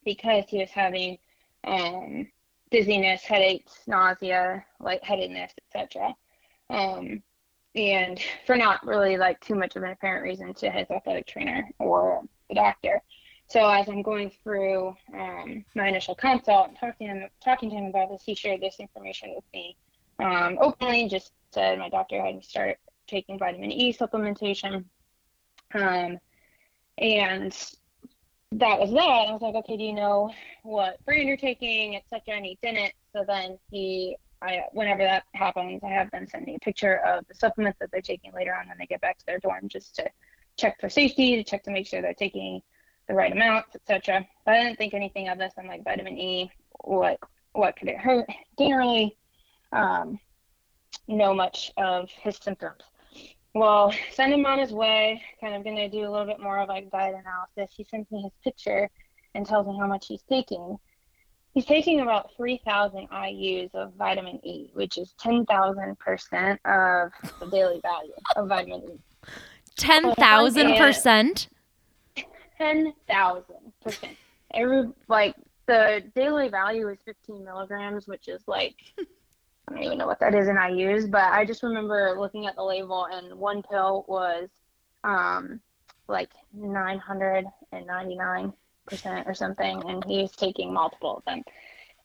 because 0.05 0.45
he 0.49 0.59
was 0.59 0.71
having 0.71 1.19
um, 1.65 2.29
dizziness, 2.71 3.23
headaches, 3.23 3.81
nausea, 3.87 4.65
lightheadedness, 4.81 5.53
etc. 5.75 6.15
Um, 6.71 7.23
and 7.75 8.21
for 8.47 8.57
not 8.57 8.85
really 8.87 9.17
like 9.17 9.41
too 9.41 9.55
much 9.55 9.77
of 9.77 9.83
an 9.83 9.91
apparent 9.91 10.25
reason 10.25 10.55
to 10.55 10.71
his 10.71 10.91
athletic 10.91 11.27
trainer 11.27 11.69
or 11.79 12.23
the 12.49 12.55
doctor. 12.55 13.03
So 13.51 13.69
as 13.69 13.89
I'm 13.89 14.03
going 14.03 14.31
through 14.45 14.95
um, 15.13 15.65
my 15.75 15.89
initial 15.89 16.15
consult 16.15 16.69
and 16.69 16.79
talking 16.79 17.09
to 17.09 17.15
him, 17.15 17.29
talking 17.45 17.69
to 17.71 17.75
him 17.75 17.87
about 17.87 18.09
this, 18.11 18.23
he 18.25 18.37
shared 18.37 18.61
this 18.61 18.77
information 18.79 19.35
with 19.35 19.45
me 19.53 19.77
um, 20.21 20.57
openly. 20.61 21.09
Just 21.09 21.33
said 21.53 21.81
my 21.81 21.89
doctor 21.89 22.25
had 22.25 22.37
me 22.37 22.43
start 22.43 22.79
taking 23.09 23.41
vitamin 23.41 23.73
E 23.73 23.93
supplementation, 23.93 24.85
um, 25.75 26.19
and 26.99 27.53
that 28.53 28.79
was 28.79 28.93
that. 28.93 29.27
I 29.29 29.33
was 29.33 29.43
like, 29.43 29.57
okay, 29.57 29.77
do 29.77 29.83
you 29.83 29.95
know 29.95 30.31
what 30.63 31.05
brand 31.05 31.27
you're 31.27 31.37
taking, 31.37 31.97
etc. 31.97 32.37
And 32.37 32.47
he 32.47 32.57
didn't. 32.63 32.93
So 33.13 33.25
then 33.27 33.59
he, 33.69 34.17
I, 34.41 34.61
whenever 34.71 35.03
that 35.03 35.25
happens, 35.35 35.83
I 35.83 35.89
have 35.89 36.09
them 36.13 36.29
send 36.31 36.47
me 36.47 36.55
a 36.55 36.65
picture 36.65 36.99
of 37.05 37.27
the 37.27 37.35
supplements 37.35 37.81
that 37.81 37.91
they're 37.91 38.01
taking 38.01 38.33
later 38.33 38.55
on 38.55 38.69
when 38.69 38.79
they 38.79 38.87
get 38.87 39.01
back 39.01 39.19
to 39.19 39.27
their 39.27 39.41
dorm, 39.41 39.67
just 39.67 39.97
to 39.97 40.09
check 40.57 40.81
for 40.81 40.89
safety, 40.89 41.35
to 41.35 41.43
check 41.43 41.65
to 41.65 41.73
make 41.73 41.89
sure 41.89 42.01
they're 42.01 42.15
taking 42.15 42.63
the 43.11 43.17
right 43.17 43.33
amounts, 43.33 43.75
etc. 43.75 44.25
But 44.47 44.55
I 44.55 44.63
didn't 44.63 44.79
think 44.79 44.95
anything 44.95 45.29
of 45.29 45.37
this. 45.37 45.53
I'm 45.59 45.67
like 45.67 45.85
vitamin 45.85 46.17
E. 46.17 46.51
What 46.85 47.19
what 47.53 47.77
could 47.77 47.89
it 47.89 47.99
hurt? 47.99 48.27
Didn't 48.57 48.77
really 48.77 49.17
um, 49.73 50.19
know 51.09 51.35
much 51.35 51.73
of 51.77 52.09
his 52.11 52.37
symptoms. 52.37 52.83
Well, 53.53 53.93
send 54.13 54.33
him 54.33 54.47
on 54.47 54.61
his 54.61 54.73
way. 54.73 55.21
Kind 55.41 55.57
of 55.57 55.65
gonna 55.65 55.89
do 55.89 56.09
a 56.09 56.11
little 56.11 56.27
bit 56.27 56.41
more 56.41 56.59
of 56.59 56.69
like 56.69 56.91
diet 56.91 57.17
analysis. 57.19 57.75
He 57.77 57.85
sends 57.91 58.11
me 58.13 58.23
his 58.23 58.33
picture 58.45 58.89
and 59.35 59.45
tells 59.45 59.67
me 59.67 59.77
how 59.79 59.89
much 59.89 60.07
he's 60.07 60.23
taking. 60.23 60.79
He's 61.53 61.65
taking 61.65 62.01
about 62.01 62.31
3,000 62.37 63.09
IU's 63.11 63.71
of 63.75 63.93
vitamin 63.95 64.39
E, 64.47 64.71
which 64.75 64.97
is 64.97 65.15
10,000% 65.21 66.59
of 66.65 67.11
the 67.41 67.47
daily 67.47 67.81
value 67.83 68.13
of 68.37 68.47
vitamin 68.47 68.83
E. 68.89 69.01
10,000%? 69.77 71.49
Ten 72.61 72.93
thousand 73.09 73.73
percent. 73.83 74.17
Every 74.53 74.89
like 75.09 75.35
the 75.67 76.03
daily 76.15 76.49
value 76.49 76.89
is 76.89 76.99
fifteen 77.05 77.45
milligrams, 77.45 78.07
which 78.07 78.29
is 78.29 78.43
like 78.47 78.77
I 78.99 79.05
don't 79.73 79.83
even 79.83 79.99
know 79.99 80.07
what 80.07 80.21
that 80.21 80.35
is 80.35 80.49
in 80.49 80.57
IU's, 80.57 81.07
but 81.07 81.33
I 81.33 81.45
just 81.45 81.63
remember 81.63 82.15
looking 82.19 82.47
at 82.47 82.57
the 82.57 82.63
label 82.63 83.07
and 83.11 83.39
one 83.39 83.63
pill 83.63 84.05
was 84.09 84.49
um 85.05 85.61
like 86.09 86.31
nine 86.53 86.99
hundred 86.99 87.45
and 87.73 87.87
ninety 87.87 88.17
nine 88.17 88.53
percent 88.87 89.27
or 89.27 89.35
something, 89.35 89.83
and 89.89 90.05
he's 90.05 90.33
taking 90.33 90.73
multiple 90.73 91.19
of 91.19 91.25
them. 91.25 91.43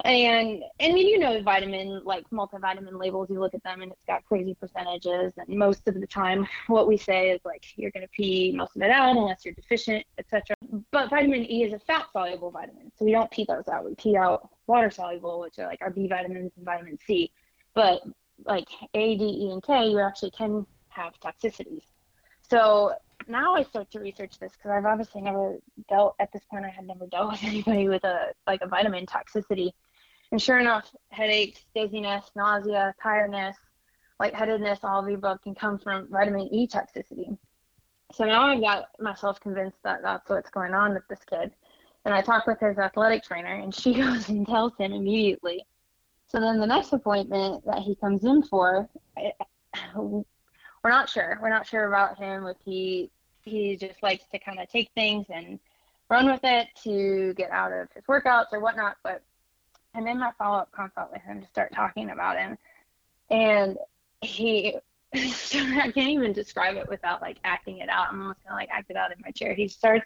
And 0.03 0.63
I 0.81 0.91
mean, 0.91 1.07
you 1.07 1.19
know, 1.19 1.41
vitamin 1.41 2.01
like 2.03 2.29
multivitamin 2.29 2.99
labels, 2.99 3.29
you 3.29 3.39
look 3.39 3.53
at 3.53 3.63
them 3.63 3.81
and 3.81 3.91
it's 3.91 4.03
got 4.05 4.25
crazy 4.25 4.53
percentages. 4.53 5.33
And 5.37 5.57
most 5.57 5.87
of 5.87 5.99
the 5.99 6.05
time, 6.05 6.47
what 6.67 6.87
we 6.87 6.97
say 6.97 7.31
is 7.31 7.39
like 7.45 7.65
you're 7.77 7.91
going 7.91 8.03
to 8.03 8.09
pee 8.09 8.53
most 8.55 8.75
of 8.75 8.81
it 8.81 8.91
out 8.91 9.15
unless 9.15 9.45
you're 9.45 9.53
deficient, 9.53 10.05
etc. 10.17 10.55
But 10.91 11.09
vitamin 11.09 11.49
E 11.49 11.63
is 11.63 11.73
a 11.73 11.79
fat 11.79 12.07
soluble 12.11 12.51
vitamin, 12.51 12.91
so 12.97 13.05
we 13.05 13.11
don't 13.11 13.31
pee 13.31 13.45
those 13.47 13.67
out. 13.67 13.85
We 13.85 13.95
pee 13.95 14.17
out 14.17 14.49
water 14.67 14.91
soluble, 14.91 15.39
which 15.39 15.57
are 15.59 15.65
like 15.65 15.81
our 15.81 15.89
B 15.89 16.07
vitamins 16.07 16.51
and 16.57 16.65
vitamin 16.65 16.97
C. 17.05 17.31
But 17.73 18.01
like 18.45 18.67
A, 18.93 19.17
D, 19.17 19.23
E, 19.23 19.51
and 19.51 19.63
K, 19.63 19.87
you 19.87 19.99
actually 19.99 20.31
can 20.31 20.65
have 20.89 21.13
toxicities. 21.19 21.83
So 22.49 22.93
now 23.27 23.55
I 23.55 23.63
start 23.63 23.89
to 23.91 23.99
research 23.99 24.39
this 24.39 24.51
because 24.53 24.71
I've 24.71 24.85
obviously 24.85 25.21
never 25.21 25.57
dealt 25.89 26.15
at 26.19 26.31
this 26.31 26.43
point. 26.49 26.65
I 26.65 26.69
had 26.69 26.85
never 26.85 27.07
dealt 27.07 27.31
with 27.31 27.43
anybody 27.43 27.89
with 27.89 28.03
a 28.03 28.27
like 28.47 28.61
a 28.61 28.67
vitamin 28.67 29.05
toxicity, 29.05 29.71
and 30.35 30.41
sure 30.41 30.59
enough, 30.59 30.93
headaches, 31.11 31.63
dizziness, 31.73 32.29
nausea, 32.35 32.93
tiredness, 33.01 33.55
lightheadedness, 34.19 34.79
all 34.83 34.99
of 34.99 35.05
the 35.05 35.13
above 35.13 35.41
can 35.41 35.55
come 35.55 35.79
from 35.79 36.09
vitamin 36.11 36.53
E 36.53 36.67
toxicity. 36.67 37.37
So 38.11 38.25
now 38.25 38.41
I've 38.47 38.59
got 38.59 38.87
myself 38.99 39.39
convinced 39.39 39.77
that 39.85 40.01
that's 40.03 40.29
what's 40.29 40.49
going 40.49 40.73
on 40.73 40.93
with 40.93 41.07
this 41.07 41.21
kid. 41.25 41.53
And 42.03 42.13
I 42.13 42.21
talk 42.21 42.47
with 42.47 42.59
his 42.59 42.77
athletic 42.77 43.23
trainer, 43.23 43.61
and 43.61 43.73
she 43.73 43.93
goes 44.01 44.27
and 44.27 44.45
tells 44.45 44.73
him 44.77 44.91
immediately. 44.91 45.65
So 46.27 46.41
then 46.41 46.59
the 46.59 46.67
next 46.67 46.91
appointment 46.91 47.63
that 47.65 47.79
he 47.79 47.95
comes 47.95 48.25
in 48.25 48.43
for, 48.43 48.89
we're 49.95 50.25
not 50.83 51.07
sure. 51.07 51.39
We're 51.41 51.47
not 51.47 51.65
sure 51.65 51.87
about 51.87 52.17
him 52.17 52.45
if 52.45 52.57
he 52.65 53.09
he 53.43 53.77
just 53.77 54.03
likes 54.03 54.25
to 54.33 54.39
kind 54.39 54.59
of 54.59 54.67
take 54.67 54.91
things 54.95 55.27
and 55.29 55.61
run 56.09 56.25
with 56.29 56.41
it 56.43 56.67
to 56.83 57.33
get 57.35 57.51
out 57.51 57.71
of 57.71 57.87
his 57.95 58.03
workouts 58.03 58.47
or 58.51 58.59
whatnot. 58.59 58.97
But 59.01 59.21
and 59.95 60.05
then 60.05 60.19
my 60.19 60.31
follow 60.37 60.59
up 60.59 60.71
consult 60.71 61.11
with 61.11 61.21
him 61.21 61.41
to 61.41 61.47
start 61.47 61.73
talking 61.73 62.09
about 62.09 62.37
him, 62.37 62.57
and 63.29 63.77
he 64.21 64.77
I 65.13 65.91
can't 65.93 66.09
even 66.09 66.33
describe 66.33 66.75
it 66.75 66.89
without 66.89 67.21
like 67.21 67.37
acting 67.43 67.77
it 67.77 67.89
out. 67.89 68.07
I'm 68.09 68.21
almost 68.21 68.43
gonna 68.43 68.55
like 68.55 68.69
act 68.71 68.89
it 68.89 68.97
out 68.97 69.11
in 69.11 69.17
my 69.23 69.31
chair. 69.31 69.53
He 69.53 69.67
starts 69.67 70.05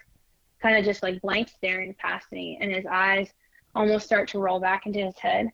kind 0.62 0.76
of 0.76 0.84
just 0.84 1.02
like 1.02 1.20
blank 1.20 1.48
staring 1.48 1.94
past 1.94 2.30
me, 2.32 2.58
and 2.60 2.72
his 2.72 2.86
eyes 2.86 3.28
almost 3.74 4.06
start 4.06 4.28
to 4.28 4.38
roll 4.38 4.60
back 4.60 4.86
into 4.86 5.00
his 5.00 5.18
head. 5.18 5.48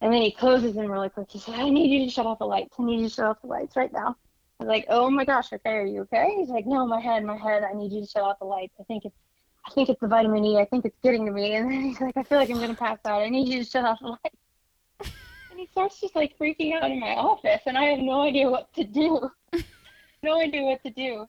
And 0.00 0.12
then 0.12 0.20
he 0.20 0.32
closes 0.32 0.74
them 0.74 0.90
really 0.90 1.08
quick. 1.08 1.30
He 1.30 1.38
said, 1.38 1.54
I 1.54 1.68
need 1.68 1.90
you 1.90 2.04
to 2.04 2.10
shut 2.10 2.26
off 2.26 2.40
the 2.40 2.44
lights. 2.44 2.74
I 2.78 2.82
need 2.82 3.00
you 3.00 3.08
to 3.08 3.14
shut 3.14 3.26
off 3.26 3.40
the 3.40 3.46
lights 3.46 3.76
right 3.76 3.92
now. 3.92 4.16
I 4.58 4.64
was 4.64 4.68
like, 4.68 4.86
oh 4.88 5.08
my 5.08 5.24
gosh, 5.24 5.52
okay, 5.52 5.70
are 5.70 5.86
you 5.86 6.00
okay? 6.02 6.34
He's 6.38 6.48
like, 6.48 6.66
no, 6.66 6.86
my 6.86 7.00
head, 7.00 7.24
my 7.24 7.36
head. 7.36 7.62
I 7.62 7.72
need 7.72 7.92
you 7.92 8.00
to 8.00 8.06
shut 8.06 8.22
off 8.22 8.40
the 8.40 8.44
lights. 8.44 8.74
I 8.80 8.82
think 8.84 9.04
it's, 9.04 9.14
I 9.66 9.70
think 9.70 9.88
it's 9.88 10.00
the 10.00 10.08
vitamin 10.08 10.44
E. 10.44 10.58
I 10.58 10.64
think 10.64 10.84
it's 10.84 10.98
getting 11.02 11.24
to 11.26 11.32
me. 11.32 11.54
And 11.54 11.70
then 11.70 11.82
he's 11.82 12.00
like, 12.00 12.16
I 12.16 12.22
feel 12.22 12.38
like 12.38 12.50
I'm 12.50 12.58
gonna 12.58 12.74
pass 12.74 12.98
out. 13.04 13.22
I 13.22 13.28
need 13.28 13.48
you 13.48 13.64
to 13.64 13.70
shut 13.70 13.84
off 13.84 14.00
the 14.00 14.08
light. 14.08 15.12
And 15.50 15.60
he 15.60 15.66
starts 15.66 16.00
just 16.00 16.16
like 16.16 16.36
freaking 16.38 16.74
out 16.74 16.90
in 16.90 16.98
my 16.98 17.14
office, 17.14 17.60
and 17.66 17.76
I 17.76 17.84
have 17.84 18.00
no 18.00 18.22
idea 18.22 18.50
what 18.50 18.72
to 18.74 18.84
do. 18.84 19.30
no 20.22 20.40
idea 20.40 20.62
what 20.62 20.82
to 20.82 20.90
do. 20.90 21.26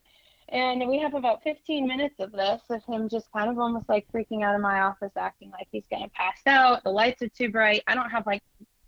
And 0.49 0.87
we 0.87 0.99
have 0.99 1.13
about 1.13 1.41
15 1.43 1.87
minutes 1.87 2.15
of 2.19 2.31
this 2.31 2.61
of 2.69 2.83
him 2.85 3.09
just 3.09 3.31
kind 3.31 3.49
of 3.49 3.57
almost 3.57 3.89
like 3.89 4.07
freaking 4.13 4.43
out 4.43 4.55
in 4.55 4.61
my 4.61 4.81
office, 4.81 5.11
acting 5.17 5.51
like 5.51 5.67
he's 5.71 5.85
gonna 5.89 6.09
pass 6.09 6.39
out. 6.45 6.83
The 6.83 6.89
lights 6.89 7.21
are 7.21 7.29
too 7.29 7.49
bright. 7.49 7.83
I 7.87 7.95
don't 7.95 8.09
have 8.09 8.25
like 8.25 8.43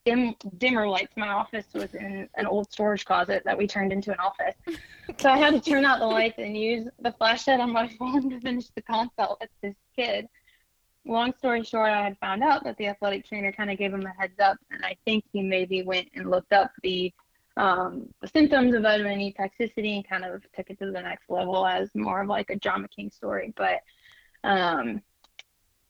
dim 0.05 0.35
dimmer 0.57 0.87
lights. 0.87 1.13
My 1.17 1.29
office 1.29 1.65
was 1.73 1.93
in 1.95 2.29
an 2.35 2.45
old 2.45 2.71
storage 2.71 3.05
closet 3.05 3.43
that 3.45 3.57
we 3.57 3.67
turned 3.67 3.91
into 3.91 4.11
an 4.11 4.19
office. 4.19 4.55
So 5.19 5.29
I 5.29 5.37
had 5.37 5.53
to 5.53 5.61
turn 5.61 5.85
out 5.85 5.99
the 5.99 6.07
lights 6.07 6.39
and 6.39 6.57
use 6.57 6.87
the 6.99 7.11
flashlight 7.11 7.59
on 7.59 7.71
my 7.71 7.87
phone 7.99 8.27
to 8.31 8.39
finish 8.39 8.69
the 8.69 8.81
consult 8.81 9.39
with 9.39 9.51
this 9.61 9.75
kid. 9.95 10.27
Long 11.05 11.31
story 11.37 11.63
short, 11.63 11.91
I 11.91 12.01
had 12.01 12.17
found 12.17 12.41
out 12.41 12.63
that 12.63 12.75
the 12.77 12.87
athletic 12.87 13.23
trainer 13.27 13.51
kind 13.51 13.69
of 13.69 13.77
gave 13.77 13.93
him 13.93 14.03
a 14.03 14.19
heads 14.19 14.39
up, 14.39 14.57
and 14.71 14.83
I 14.83 14.97
think 15.05 15.23
he 15.31 15.43
maybe 15.43 15.83
went 15.83 16.07
and 16.15 16.31
looked 16.31 16.53
up 16.53 16.71
the 16.81 17.13
um, 17.55 18.09
the 18.19 18.27
symptoms 18.27 18.73
of 18.73 18.81
vitamin 18.81 19.21
E 19.21 19.33
toxicity 19.39 19.95
and 19.95 20.07
kind 20.07 20.25
of 20.25 20.43
took 20.53 20.71
it 20.71 20.79
to 20.79 20.87
the 20.87 21.01
next 21.01 21.29
level 21.29 21.65
as 21.65 21.93
more 21.93 22.21
of 22.21 22.27
like 22.27 22.49
a 22.49 22.55
drama 22.55 22.87
king 22.87 23.11
story. 23.11 23.53
But 23.55 23.81
um, 24.43 25.01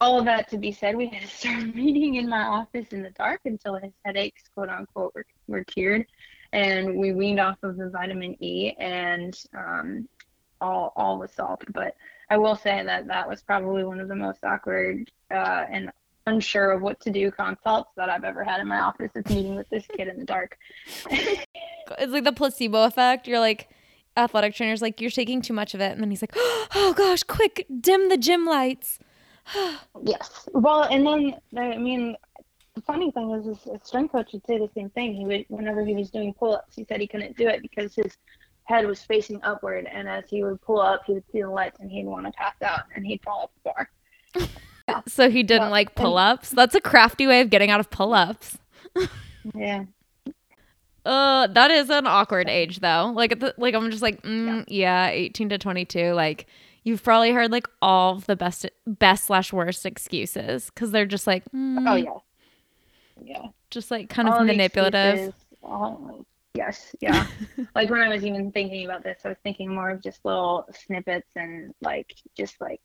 all 0.01 0.19
of 0.19 0.25
that 0.25 0.49
to 0.49 0.57
be 0.57 0.71
said, 0.71 0.95
we 0.95 1.07
had 1.07 1.21
to 1.21 1.27
start 1.27 1.63
meeting 1.75 2.15
in 2.15 2.27
my 2.27 2.41
office 2.41 2.87
in 2.91 3.01
the 3.01 3.11
dark 3.11 3.41
until 3.45 3.75
his 3.75 3.93
headaches, 4.03 4.43
quote 4.53 4.69
unquote, 4.69 5.13
were, 5.15 5.25
were 5.47 5.63
cured. 5.63 6.05
And 6.53 6.97
we 6.97 7.13
weaned 7.13 7.39
off 7.39 7.57
of 7.63 7.77
the 7.77 7.89
vitamin 7.89 8.41
E 8.41 8.73
and 8.79 9.37
um, 9.57 10.07
all, 10.61 10.93
all 10.95 11.17
was 11.17 11.31
solved. 11.31 11.71
But 11.73 11.95
I 12.29 12.37
will 12.37 12.55
say 12.55 12.83
that 12.83 13.07
that 13.07 13.27
was 13.27 13.41
probably 13.41 13.83
one 13.83 13.99
of 13.99 14.07
the 14.07 14.15
most 14.15 14.43
awkward 14.43 15.11
uh, 15.31 15.65
and 15.69 15.91
unsure 16.27 16.71
of 16.71 16.81
what 16.81 16.99
to 17.01 17.11
do 17.11 17.29
consults 17.29 17.91
that 17.95 18.09
I've 18.09 18.23
ever 18.23 18.43
had 18.43 18.59
in 18.59 18.67
my 18.67 18.79
office 18.79 19.11
is 19.15 19.25
meeting 19.29 19.55
with 19.55 19.69
this 19.69 19.85
kid 19.95 20.07
in 20.07 20.17
the 20.17 20.25
dark. 20.25 20.57
it's 21.11 22.11
like 22.11 22.23
the 22.23 22.33
placebo 22.33 22.85
effect. 22.85 23.27
You're 23.27 23.39
like, 23.39 23.69
athletic 24.17 24.55
trainer's 24.55 24.81
like, 24.81 25.01
you're 25.01 25.11
taking 25.11 25.41
too 25.41 25.53
much 25.53 25.73
of 25.73 25.81
it. 25.81 25.91
And 25.91 26.01
then 26.01 26.09
he's 26.09 26.21
like, 26.21 26.33
oh 26.35 26.93
gosh, 26.97 27.23
quick, 27.23 27.65
dim 27.81 28.09
the 28.09 28.17
gym 28.17 28.45
lights. 28.45 28.99
yes. 30.03 30.47
Well, 30.53 30.83
and 30.83 31.05
then 31.05 31.35
I 31.57 31.77
mean, 31.77 32.15
the 32.75 32.81
funny 32.81 33.11
thing 33.11 33.31
is, 33.31 33.45
his, 33.45 33.63
his 33.63 33.81
strength 33.83 34.11
coach 34.11 34.33
would 34.33 34.45
say 34.45 34.57
the 34.57 34.69
same 34.75 34.89
thing. 34.89 35.15
He 35.15 35.25
would, 35.25 35.45
whenever 35.47 35.83
he 35.83 35.95
was 35.95 36.09
doing 36.09 36.33
pull-ups, 36.33 36.75
he 36.75 36.85
said 36.85 36.99
he 36.99 37.07
couldn't 37.07 37.37
do 37.37 37.47
it 37.47 37.61
because 37.61 37.95
his 37.95 38.17
head 38.65 38.85
was 38.85 39.01
facing 39.01 39.39
upward, 39.43 39.87
and 39.91 40.09
as 40.09 40.25
he 40.29 40.43
would 40.43 40.61
pull 40.61 40.79
up, 40.79 41.03
he 41.07 41.13
would 41.13 41.23
see 41.31 41.41
the 41.41 41.49
lights, 41.49 41.79
and 41.79 41.89
he'd 41.89 42.05
want 42.05 42.25
to 42.25 42.31
pass 42.33 42.55
out, 42.61 42.81
and 42.95 43.05
he'd 43.05 43.21
fall 43.23 43.43
off 43.43 43.49
the 43.63 43.71
bar. 43.71 43.89
yeah. 44.35 44.47
So 45.07 45.31
he 45.31 45.41
didn't 45.41 45.63
yeah. 45.63 45.69
like 45.69 45.95
pull-ups. 45.95 46.51
That's 46.51 46.75
a 46.75 46.79
crafty 46.79 47.25
way 47.25 47.41
of 47.41 47.49
getting 47.49 47.71
out 47.71 47.79
of 47.79 47.89
pull-ups. 47.89 48.59
yeah. 49.55 49.85
Uh, 51.03 51.47
that 51.47 51.71
is 51.71 51.89
an 51.89 52.05
awkward 52.05 52.47
age 52.49 52.81
though. 52.81 53.11
Like, 53.15 53.39
the, 53.39 53.53
like 53.57 53.73
I'm 53.73 53.89
just 53.89 54.03
like, 54.03 54.21
mm, 54.21 54.63
yeah. 54.67 55.07
yeah, 55.07 55.11
18 55.11 55.49
to 55.49 55.57
22. 55.57 56.13
Like, 56.13 56.45
you've 56.85 57.03
probably 57.03 57.31
heard 57.31 57.51
like 57.51 57.67
all 57.81 58.15
the 58.19 58.37
best 58.37 58.65
best 58.87 59.25
slash 59.25 59.51
worst 59.51 59.85
excuses 59.85 60.67
because 60.67 60.91
they're 60.91 61.05
just 61.05 61.27
like 61.27 61.43
mm, 61.51 61.83
oh 61.89 61.95
yeah. 61.95 62.11
Yeah. 63.21 63.47
Just 63.69 63.91
like 63.91 64.09
kind 64.09 64.29
all 64.29 64.39
of 64.39 64.45
manipulative. 64.45 65.33
yes 66.53 66.95
yeah. 67.01 67.27
Like 67.75 67.89
when 67.89 67.99
i 67.99 68.07
was 68.07 68.23
even 68.25 68.51
thinking 68.53 68.85
about 68.85 69.03
this 69.03 69.19
i 69.25 69.29
was 69.29 69.37
thinking 69.43 69.73
more 69.73 69.89
of 69.89 70.01
just 70.01 70.23
little 70.23 70.65
snippets 70.71 71.29
and 71.35 71.73
like 71.81 72.15
just 72.37 72.61
like 72.61 72.81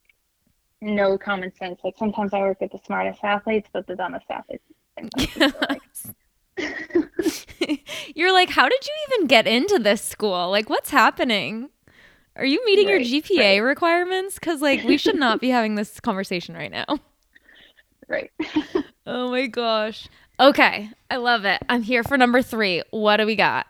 no 0.80 1.18
common 1.18 1.54
sense. 1.54 1.78
Like 1.84 1.94
sometimes 1.98 2.34
i 2.34 2.40
work 2.40 2.60
with 2.60 2.72
the 2.72 2.80
smartest 2.84 3.22
athletes 3.22 3.68
but 3.72 3.86
the 3.86 3.94
dumbest 3.94 4.26
athletes 4.28 4.64
You're 8.14 8.32
like, 8.32 8.50
how 8.50 8.68
did 8.68 8.86
you 8.86 8.92
even 9.08 9.26
get 9.26 9.46
into 9.46 9.78
this 9.78 10.02
school? 10.02 10.50
Like, 10.50 10.68
what's 10.68 10.90
happening? 10.90 11.70
Are 12.40 12.46
you 12.46 12.64
meeting 12.64 12.86
Right, 12.86 13.06
your 13.06 13.22
GPA 13.22 13.62
requirements? 13.62 14.36
Because, 14.36 14.62
like, 14.62 14.82
we 14.84 14.96
should 14.96 15.16
not 15.16 15.42
be 15.42 15.50
having 15.50 15.74
this 15.74 16.00
conversation 16.00 16.54
right 16.54 16.72
now. 16.72 16.86
Right. 18.08 18.32
Oh 19.06 19.30
my 19.30 19.46
gosh. 19.48 20.08
Okay. 20.38 20.88
I 21.10 21.16
love 21.16 21.44
it. 21.44 21.60
I'm 21.68 21.82
here 21.82 22.04
for 22.04 22.16
number 22.16 22.42
three. 22.42 22.82
What 22.90 23.16
do 23.16 23.26
we 23.26 23.34
got? 23.34 23.66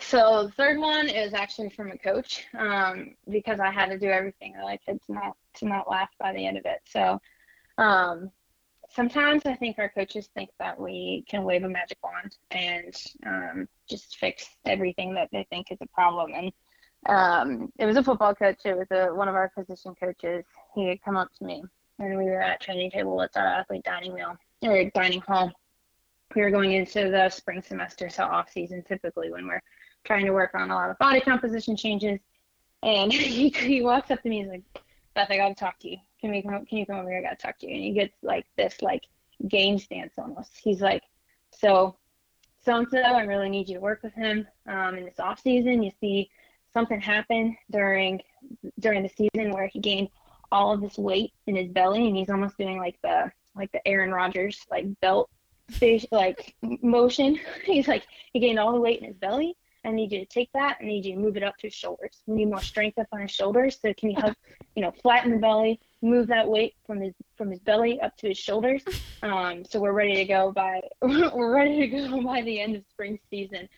So 0.00 0.44
the 0.46 0.52
third 0.52 0.78
one 0.78 1.08
is 1.08 1.32
actually 1.32 1.70
from 1.70 1.92
a 1.92 1.96
coach, 1.96 2.44
um, 2.58 3.14
because 3.30 3.60
I 3.60 3.70
had 3.70 3.86
to 3.86 3.98
do 3.98 4.08
everything 4.08 4.52
that 4.54 4.66
I 4.66 4.76
could 4.76 5.00
to 5.06 5.12
not 5.12 5.36
to 5.54 5.66
not 5.66 5.88
laugh 5.88 6.10
by 6.18 6.34
the 6.34 6.46
end 6.46 6.58
of 6.58 6.66
it. 6.66 6.80
So 6.84 7.22
um, 7.78 8.30
sometimes 8.90 9.46
I 9.46 9.54
think 9.54 9.78
our 9.78 9.88
coaches 9.88 10.28
think 10.34 10.50
that 10.58 10.78
we 10.78 11.24
can 11.26 11.44
wave 11.44 11.64
a 11.64 11.68
magic 11.68 11.98
wand 12.02 12.36
and 12.50 12.94
um, 13.24 13.68
just 13.88 14.18
fix 14.18 14.46
everything 14.66 15.14
that 15.14 15.28
they 15.32 15.46
think 15.48 15.68
is 15.70 15.78
a 15.80 15.86
problem. 15.86 16.32
And 16.34 16.52
um, 17.06 17.70
it 17.78 17.86
was 17.86 17.96
a 17.96 18.02
football 18.02 18.34
coach. 18.34 18.60
It 18.64 18.76
was 18.76 18.86
a, 18.90 19.14
one 19.14 19.28
of 19.28 19.34
our 19.34 19.50
position 19.50 19.94
coaches. 19.94 20.44
He 20.74 20.88
had 20.88 21.02
come 21.02 21.16
up 21.16 21.28
to 21.38 21.44
me, 21.44 21.62
and 21.98 22.16
we 22.16 22.24
were 22.24 22.40
at 22.40 22.60
training 22.60 22.90
table. 22.90 23.20
It's 23.20 23.36
our 23.36 23.46
athlete 23.46 23.84
dining 23.84 24.14
meal 24.14 24.36
or 24.62 24.90
dining 24.90 25.20
hall. 25.20 25.52
We 26.34 26.42
were 26.42 26.50
going 26.50 26.72
into 26.72 27.10
the 27.10 27.28
spring 27.28 27.62
semester, 27.62 28.08
so 28.08 28.24
off 28.24 28.50
season 28.50 28.82
typically 28.82 29.30
when 29.30 29.46
we're 29.46 29.62
trying 30.04 30.26
to 30.26 30.32
work 30.32 30.50
on 30.54 30.70
a 30.70 30.74
lot 30.74 30.90
of 30.90 30.98
body 30.98 31.20
composition 31.20 31.76
changes. 31.76 32.18
And 32.82 33.12
he, 33.12 33.50
he 33.50 33.82
walks 33.82 34.10
up 34.10 34.22
to 34.22 34.28
me. 34.28 34.40
and 34.40 34.52
He's 34.52 34.62
like, 34.74 34.84
"Beth, 35.14 35.30
I 35.30 35.36
gotta 35.36 35.54
talk 35.54 35.78
to 35.80 35.90
you. 35.90 35.98
Can 36.20 36.30
we 36.30 36.42
come? 36.42 36.64
Can 36.64 36.78
you 36.78 36.86
come 36.86 36.96
over 36.96 37.10
here? 37.10 37.18
I 37.18 37.22
gotta 37.22 37.36
talk 37.36 37.58
to 37.58 37.66
you." 37.66 37.74
And 37.74 37.84
he 37.84 37.92
gets 37.92 38.16
like 38.22 38.46
this 38.56 38.80
like 38.80 39.06
game 39.48 39.78
stance 39.78 40.14
almost. 40.16 40.52
He's 40.56 40.80
like, 40.80 41.02
"So, 41.50 41.96
so 42.64 42.76
and 42.76 42.88
so, 42.90 42.98
I 42.98 43.24
really 43.24 43.50
need 43.50 43.68
you 43.68 43.74
to 43.74 43.80
work 43.80 44.02
with 44.02 44.14
him 44.14 44.46
um, 44.66 44.96
in 44.96 45.04
this 45.04 45.20
off 45.20 45.40
season. 45.40 45.82
You 45.82 45.92
see 46.00 46.30
something 46.74 47.00
happened 47.00 47.56
during 47.70 48.20
during 48.78 49.02
the 49.02 49.08
season 49.08 49.52
where 49.52 49.68
he 49.68 49.80
gained 49.80 50.08
all 50.52 50.72
of 50.72 50.80
this 50.80 50.98
weight 50.98 51.32
in 51.46 51.56
his 51.56 51.68
belly, 51.68 52.06
and 52.06 52.16
he's 52.16 52.28
almost 52.28 52.58
doing 52.58 52.78
like 52.78 53.00
the 53.02 53.32
like 53.56 53.72
the 53.72 53.86
Aaron 53.88 54.12
Rodgers 54.12 54.60
like 54.70 54.84
belt 55.00 55.30
like 56.10 56.54
motion. 56.60 57.38
He's 57.64 57.88
like 57.88 58.04
he 58.32 58.40
gained 58.40 58.58
all 58.58 58.72
the 58.72 58.80
weight 58.80 59.00
in 59.00 59.06
his 59.06 59.16
belly. 59.16 59.56
I 59.84 59.90
need 59.90 60.12
you 60.12 60.20
to 60.20 60.26
take 60.26 60.50
that. 60.54 60.78
I 60.80 60.84
need 60.84 61.04
you 61.04 61.14
to 61.14 61.20
move 61.20 61.36
it 61.36 61.42
up 61.42 61.56
to 61.58 61.66
his 61.66 61.74
shoulders. 61.74 62.22
We 62.26 62.36
need 62.36 62.48
more 62.48 62.62
strength 62.62 62.98
up 62.98 63.06
on 63.12 63.20
his 63.20 63.30
shoulders. 63.30 63.78
So 63.80 63.92
can 63.92 64.10
you 64.10 64.16
help, 64.16 64.34
you 64.74 64.82
know, 64.82 64.92
flatten 65.02 65.30
the 65.30 65.38
belly, 65.38 65.78
move 66.00 66.26
that 66.28 66.48
weight 66.48 66.74
from 66.86 67.00
his 67.00 67.14
from 67.36 67.50
his 67.50 67.60
belly 67.60 68.00
up 68.00 68.16
to 68.18 68.28
his 68.28 68.38
shoulders. 68.38 68.82
Um, 69.22 69.64
so 69.64 69.80
we're 69.80 69.92
ready 69.92 70.16
to 70.16 70.24
go 70.24 70.52
by 70.52 70.80
we're 71.02 71.54
ready 71.54 71.80
to 71.80 71.86
go 71.88 72.22
by 72.22 72.42
the 72.42 72.60
end 72.60 72.76
of 72.76 72.84
spring 72.90 73.18
season. 73.30 73.68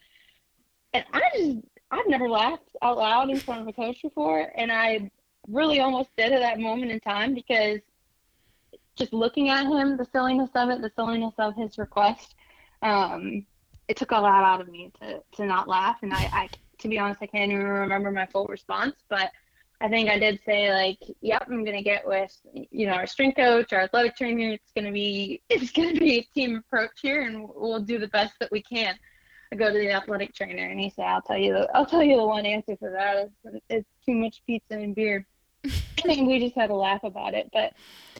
And 0.92 1.04
I 1.12 1.22
just 1.36 1.58
I've 1.96 2.08
never 2.08 2.28
laughed 2.28 2.62
out 2.82 2.98
loud 2.98 3.30
in 3.30 3.38
front 3.38 3.62
of 3.62 3.68
a 3.68 3.72
coach 3.72 4.02
before, 4.02 4.52
and 4.56 4.70
I 4.70 5.10
really 5.48 5.80
almost 5.80 6.10
did 6.16 6.32
at 6.32 6.40
that 6.40 6.58
moment 6.58 6.90
in 6.90 7.00
time 7.00 7.34
because 7.34 7.80
just 8.96 9.12
looking 9.12 9.48
at 9.48 9.66
him, 9.66 9.96
the 9.96 10.06
silliness 10.12 10.50
of 10.54 10.70
it, 10.70 10.82
the 10.82 10.90
silliness 10.94 11.34
of 11.38 11.54
his 11.54 11.78
request, 11.78 12.34
um, 12.82 13.46
it 13.88 13.96
took 13.96 14.10
a 14.10 14.14
lot 14.14 14.44
out 14.44 14.60
of 14.60 14.68
me 14.68 14.90
to, 15.00 15.22
to 15.36 15.46
not 15.46 15.68
laugh. 15.68 15.98
And 16.02 16.12
I, 16.12 16.30
I, 16.32 16.48
to 16.78 16.88
be 16.88 16.98
honest, 16.98 17.20
I 17.22 17.26
can't 17.26 17.52
even 17.52 17.64
remember 17.64 18.10
my 18.10 18.26
full 18.26 18.46
response, 18.46 18.96
but 19.08 19.30
I 19.80 19.88
think 19.88 20.08
I 20.08 20.18
did 20.18 20.40
say 20.46 20.72
like, 20.72 20.98
yep, 21.20 21.46
I'm 21.46 21.64
to 21.64 21.82
get 21.82 22.06
with, 22.06 22.34
you 22.52 22.86
know, 22.86 22.94
our 22.94 23.06
strength 23.06 23.36
coach, 23.36 23.72
our 23.72 23.82
athletic 23.82 24.16
trainer. 24.16 24.52
It's 24.52 24.72
to 24.72 24.90
be, 24.90 25.42
it's 25.50 25.72
to 25.72 25.92
be 25.98 26.18
a 26.18 26.22
team 26.34 26.56
approach 26.56 26.92
here 27.02 27.22
and 27.22 27.48
we'll 27.54 27.80
do 27.80 27.98
the 27.98 28.08
best 28.08 28.34
that 28.40 28.50
we 28.50 28.62
can. 28.62 28.98
I 29.52 29.56
go 29.56 29.66
to 29.72 29.78
the 29.78 29.90
athletic 29.92 30.34
trainer 30.34 30.68
and 30.68 30.78
he 30.80 30.90
said, 30.90 31.04
I'll 31.04 31.22
tell 31.22 31.38
you 31.38 31.52
the, 31.52 31.68
I'll 31.74 31.86
tell 31.86 32.02
you 32.02 32.16
the 32.16 32.26
one 32.26 32.44
answer 32.46 32.76
for 32.76 32.90
that. 32.90 33.30
It's, 33.44 33.64
it's 33.68 33.88
too 34.04 34.14
much 34.14 34.42
pizza 34.46 34.74
and 34.74 34.94
beer. 34.94 35.26
and 36.08 36.26
we 36.26 36.38
just 36.38 36.54
had 36.54 36.70
a 36.70 36.74
laugh 36.74 37.02
about 37.04 37.34
it, 37.34 37.48
but 37.52 37.72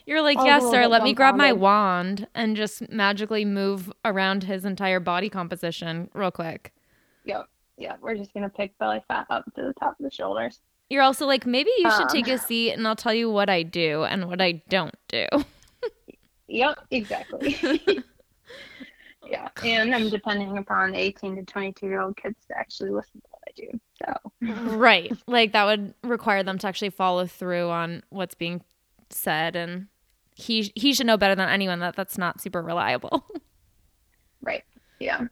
You're 0.07 0.23
like, 0.23 0.39
I 0.39 0.43
was 0.43 0.45
a 0.45 0.67
yes, 0.67 0.71
sir. 0.71 0.87
Let 0.87 1.03
me 1.03 1.13
grab 1.13 1.37
my 1.37 1.53
wand 1.53 2.27
and 2.35 2.57
just 2.57 2.89
magically 2.91 3.45
move 3.45 3.93
around 4.05 4.45
his 4.45 4.65
entire 4.65 5.01
body 5.01 5.29
composition 5.29 6.11
real 6.15 6.31
quick. 6.31 6.73
Yep. 7.25 7.47
Yeah, 7.79 7.97
we're 8.01 8.15
just 8.17 8.33
gonna 8.33 8.49
pick 8.49 8.77
belly 8.79 9.03
fat 9.07 9.27
up 9.31 9.45
to 9.55 9.63
the 9.63 9.75
top 9.75 9.99
of 10.01 10.05
the 10.05 10.11
shoulders. 10.11 10.61
You're 10.89 11.03
also 11.03 11.27
like, 11.27 11.45
maybe 11.47 11.71
you 11.79 11.91
should 11.91 12.03
Um. 12.03 12.09
take 12.09 12.29
a 12.29 12.39
seat 12.39 12.73
and 12.73 12.87
I'll 12.87 12.97
tell 12.97 13.13
you 13.15 13.31
what 13.31 13.51
I 13.51 13.63
do 13.65 14.05
and 14.05 14.29
what 14.29 14.41
I 14.41 14.63
don't 14.69 14.95
do. 15.09 15.27
Yep, 16.49 16.79
exactly. 16.93 17.57
yeah, 19.29 19.49
and 19.65 19.95
I'm 19.95 20.09
depending 20.09 20.59
upon 20.59 20.95
18 20.95 21.37
to 21.37 21.43
22 21.43 21.87
year 21.87 22.01
old 22.01 22.17
kids 22.17 22.37
to 22.49 22.59
actually 22.59 22.91
listen 22.91 23.21
to 23.21 23.29
what 23.31 23.43
I 23.49 23.53
do. 23.57 23.81
So 24.05 24.77
right. 24.77 25.13
Like 25.27 25.53
that 25.53 25.65
would 25.65 25.95
require 26.03 26.43
them 26.43 26.59
to 26.59 26.67
actually 26.67 26.91
follow 26.91 27.27
through 27.27 27.69
on 27.69 28.03
what's 28.11 28.35
being 28.35 28.63
said 29.11 29.57
and 29.57 29.87
he 30.35 30.71
he 30.75 30.93
should 30.93 31.07
know 31.07 31.17
better 31.17 31.35
than 31.35 31.49
anyone 31.49 31.81
that 31.81 31.97
that's 31.97 32.19
not 32.19 32.41
super 32.41 32.63
reliable. 32.63 33.27
right, 34.43 34.65
yeah. 35.01 35.23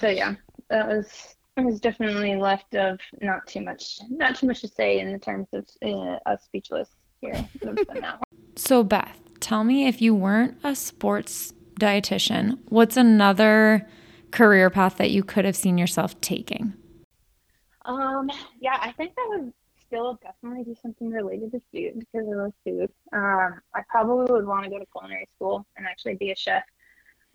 So 0.00 0.08
yeah, 0.08 0.34
that 0.70 0.88
was 0.88 1.36
was 1.56 1.78
definitely 1.78 2.34
left 2.34 2.74
of 2.74 2.98
not 3.20 3.46
too 3.46 3.60
much, 3.60 4.00
not 4.08 4.34
too 4.36 4.46
much 4.46 4.60
to 4.62 4.68
say 4.68 4.98
in 4.98 5.12
the 5.12 5.18
terms 5.18 5.48
of 5.52 5.66
uh, 5.84 6.18
us 6.26 6.42
speechless 6.44 6.88
here. 7.20 7.34
Other 7.62 7.84
than 7.86 8.00
that 8.00 8.14
one. 8.14 8.22
So 8.56 8.84
Beth, 8.84 9.18
tell 9.40 9.64
me 9.64 9.88
if 9.88 10.00
you 10.00 10.14
weren't 10.14 10.58
a 10.62 10.76
sports 10.76 11.53
dietitian, 11.78 12.58
what's 12.68 12.96
another 12.96 13.86
career 14.30 14.70
path 14.70 14.96
that 14.96 15.10
you 15.10 15.22
could 15.22 15.44
have 15.44 15.56
seen 15.56 15.78
yourself 15.78 16.20
taking? 16.20 16.74
Um, 17.84 18.30
yeah, 18.60 18.78
I 18.80 18.92
think 18.92 19.12
I 19.18 19.28
would 19.30 19.52
still 19.86 20.18
definitely 20.22 20.64
do 20.64 20.74
something 20.80 21.10
related 21.10 21.52
to 21.52 21.60
food 21.72 22.00
because 22.00 22.26
I 22.28 22.34
love 22.34 22.52
food. 22.64 22.90
Um, 23.12 23.60
I 23.74 23.82
probably 23.88 24.32
would 24.32 24.46
want 24.46 24.64
to 24.64 24.70
go 24.70 24.78
to 24.78 24.86
culinary 24.86 25.28
school 25.36 25.66
and 25.76 25.86
actually 25.86 26.14
be 26.14 26.30
a 26.30 26.36
chef. 26.36 26.62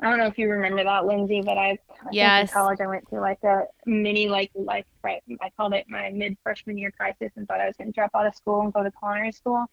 I 0.02 0.10
don't 0.10 0.18
know 0.18 0.28
if 0.28 0.38
you 0.38 0.50
remember 0.50 0.84
that, 0.84 1.06
Lindsay, 1.06 1.42
but 1.42 1.58
I, 1.58 1.72
I 1.92 2.10
Yes. 2.12 2.50
in 2.50 2.54
college 2.54 2.80
I 2.82 2.88
went 2.88 3.08
through 3.10 3.20
like 3.20 3.44
a 3.44 3.64
mini 3.86 4.30
like 4.30 4.50
life 4.56 4.86
cri- 5.02 5.22
I 5.42 5.50
called 5.58 5.74
it 5.74 5.86
my 5.90 6.10
mid 6.10 6.38
freshman 6.42 6.78
year 6.78 6.92
crisis 6.92 7.32
and 7.36 7.48
thought 7.48 7.60
I 7.60 7.68
was 7.68 7.76
going 7.78 7.90
to 7.90 7.94
drop 7.94 8.12
out 8.16 8.26
of 8.26 8.34
school 8.34 8.62
and 8.62 8.74
go 8.74 8.82
to 8.82 8.92
culinary 8.92 9.34
school. 9.34 9.66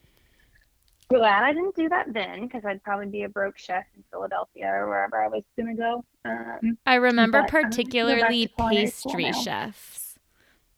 Glad 1.09 1.45
I 1.45 1.53
didn't 1.53 1.77
do 1.77 1.89
that 1.89 2.13
then 2.13 2.43
because 2.43 2.65
I'd 2.65 2.83
probably 2.83 3.07
be 3.07 3.23
a 3.23 3.29
broke 3.29 3.59
chef 3.59 3.85
in 3.97 4.03
Philadelphia 4.11 4.67
or 4.67 4.89
wherever 4.89 5.23
I 5.23 5.29
was 5.29 5.45
going 5.57 5.77
to 5.77 5.81
go. 5.81 6.05
Um, 6.25 6.79
I 6.85 6.97
remember 6.97 7.43
But, 7.43 7.55
um, 7.65 7.87
go 8.03 8.17
back 8.19 8.39
to 8.41 8.47
particularly 8.47 8.47
school 8.49 8.69
pastry 8.71 9.33
chefs. 9.33 10.19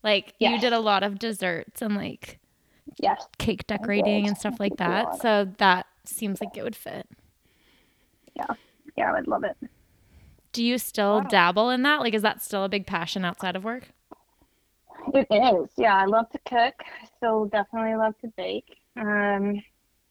Like 0.03 0.35
you 0.39 0.59
did 0.59 0.73
a 0.73 0.81
lot 0.81 1.03
of 1.03 1.19
desserts 1.19 1.83
and 1.83 1.97
like 1.97 2.39
yes, 2.99 3.27
cake 3.39 3.67
decorating 3.67 4.27
and 4.27 4.37
stuff 4.37 4.61
like 4.61 4.77
that. 4.77 5.15
So 5.15 5.47
that 5.59 5.87
seems 6.05 6.41
like 6.41 6.57
it 6.57 6.63
would 6.63 6.77
fit. 6.77 7.07
Yeah, 8.35 8.55
yeah, 8.97 9.11
I 9.11 9.13
would 9.13 9.27
love 9.29 9.45
it. 9.45 9.57
Do 10.53 10.63
you 10.65 10.79
still 10.79 11.21
Wow. 11.21 11.29
dabble 11.29 11.71
in 11.71 11.83
that? 11.83 12.01
Like 12.01 12.15
is 12.15 12.23
that 12.23 12.43
still 12.43 12.65
a 12.65 12.69
big 12.69 12.87
passion 12.87 13.25
outside 13.25 13.57
of 13.57 13.65
work? 13.65 13.91
It 15.15 15.27
is. 15.31 15.71
Yeah, 15.77 15.97
I 15.97 16.05
love 16.07 16.29
to 16.31 16.39
cook. 16.47 16.75
I 16.81 17.07
still 17.17 17.47
definitely 17.47 17.97
love 17.97 18.15
to 18.21 18.29
bake. 18.37 18.77
Um, 18.97 19.63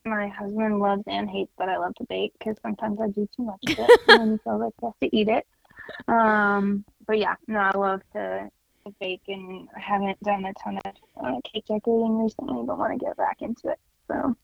my 0.10 0.28
husband 0.28 0.80
loves 0.80 1.04
and 1.08 1.30
hates 1.30 1.52
that 1.58 1.70
I 1.70 1.78
love 1.78 1.93
to 1.96 2.06
bake 2.10 2.34
because 2.39 2.56
sometimes 2.62 3.00
I 3.02 3.08
do 3.08 3.28
too 3.36 3.43
much 3.43 3.60
of 3.67 3.72
it 3.78 3.91
and 4.08 4.20
then 4.20 4.32
he 4.32 4.38
feels 4.43 4.62
like 4.62 4.74
he 4.80 4.86
has 4.86 4.93
to 5.02 5.15
eat 5.15 5.28
it. 5.28 5.46
Um, 6.08 6.86
but 7.06 7.17
yeah, 7.20 7.36
no, 7.48 7.60
I 7.60 7.78
love 7.78 8.02
to, 8.13 8.50
to 8.86 8.93
bake 9.00 9.22
and 9.28 9.67
I 9.76 9.80
haven't 9.80 10.22
done 10.24 10.46
a 10.46 10.54
ton 10.54 10.78
of 10.86 10.93
uh, 11.24 11.39
cake 11.43 11.65
decorating 11.67 12.17
recently, 12.24 12.63
but 12.65 12.78
want 12.78 12.98
to 13.00 13.06
get 13.06 13.15
back 13.17 13.41
into 13.41 13.70
it. 13.70 13.80
So 14.10 14.36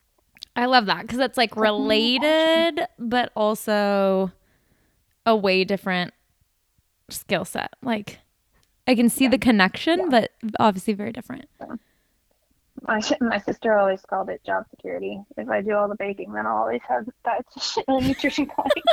I 0.55 0.65
love 0.65 0.85
that 0.87 1.01
because 1.03 1.19
it's 1.19 1.37
like 1.37 1.51
Definitely 1.51 2.17
a 2.17 2.19
passion. 2.19 2.75
related, 2.75 2.87
but 2.99 3.31
also 3.35 4.31
a 5.25 5.35
way 5.35 5.63
different 5.63 6.13
skill 7.09 7.45
set. 7.45 7.73
Like 7.81 8.19
I 8.87 8.95
can 8.95 9.09
see 9.09 9.25
Yeah. 9.25 9.31
the 9.31 9.37
connection, 9.37 9.99
Yeah. 9.99 10.07
but 10.09 10.31
obviously 10.59 10.93
very 10.93 11.11
different. 11.11 11.49
My 12.87 13.01
my 13.21 13.39
sister 13.39 13.77
always 13.77 14.01
called 14.01 14.29
it 14.29 14.41
job 14.45 14.65
security. 14.69 15.19
If 15.37 15.49
I 15.49 15.61
do 15.61 15.73
all 15.73 15.87
the 15.87 15.95
baking, 15.95 16.33
then 16.33 16.45
I'll 16.45 16.57
always 16.57 16.81
have 16.87 17.07
that 17.25 17.45
and 17.87 18.07
nutrition 18.07 18.45
clients. 18.45 18.75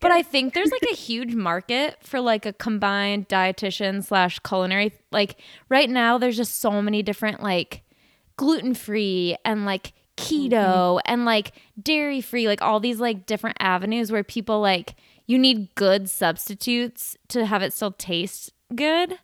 But 0.00 0.10
I 0.10 0.22
think 0.22 0.52
there's 0.52 0.72
like 0.72 0.90
a 0.90 0.96
huge 0.96 1.32
market 1.32 1.96
for 2.02 2.20
like 2.20 2.44
a 2.44 2.52
combined 2.52 3.28
dietitian 3.28 4.02
slash 4.02 4.40
culinary. 4.40 4.92
Like 5.12 5.40
right 5.68 5.88
now, 5.88 6.18
there's 6.18 6.36
just 6.36 6.58
so 6.58 6.82
many 6.82 7.04
different 7.04 7.40
like 7.40 7.84
gluten 8.36 8.74
free 8.74 9.36
and 9.44 9.64
like 9.66 9.92
keto 10.16 10.50
mm-hmm. 10.50 10.98
and 11.04 11.24
like 11.24 11.52
dairy 11.80 12.20
free, 12.20 12.48
like 12.48 12.62
all 12.62 12.80
these 12.80 12.98
like 12.98 13.26
different 13.26 13.58
avenues 13.60 14.10
where 14.10 14.24
people 14.24 14.60
like 14.60 14.96
you 15.28 15.38
need 15.38 15.72
good 15.76 16.10
substitutes 16.10 17.16
to 17.28 17.46
have 17.46 17.62
it 17.62 17.72
still 17.72 17.92
taste 17.92 18.52
good. 18.74 19.20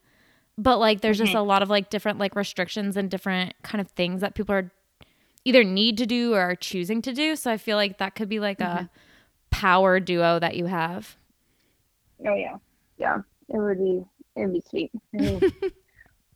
But 0.58 0.78
like 0.78 1.00
there's 1.00 1.18
just 1.18 1.30
mm-hmm. 1.30 1.38
a 1.38 1.42
lot 1.42 1.62
of 1.62 1.70
like 1.70 1.90
different 1.90 2.18
like 2.18 2.34
restrictions 2.34 2.96
and 2.96 3.10
different 3.10 3.54
kind 3.62 3.80
of 3.80 3.88
things 3.90 4.20
that 4.22 4.34
people 4.34 4.54
are 4.54 4.70
either 5.44 5.62
need 5.62 5.98
to 5.98 6.06
do 6.06 6.34
or 6.34 6.40
are 6.40 6.56
choosing 6.56 7.02
to 7.02 7.12
do. 7.12 7.36
So 7.36 7.50
I 7.50 7.56
feel 7.56 7.76
like 7.76 7.98
that 7.98 8.14
could 8.14 8.28
be 8.28 8.40
like 8.40 8.60
a 8.60 8.64
mm-hmm. 8.64 8.84
power 9.50 10.00
duo 10.00 10.38
that 10.38 10.56
you 10.56 10.66
have. 10.66 11.16
Oh 12.26 12.34
yeah, 12.34 12.56
yeah, 12.96 13.18
it 13.48 13.58
would 13.58 13.78
be 13.78 14.04
it'd 14.34 14.52
be 14.52 14.62
sweet. 14.68 14.90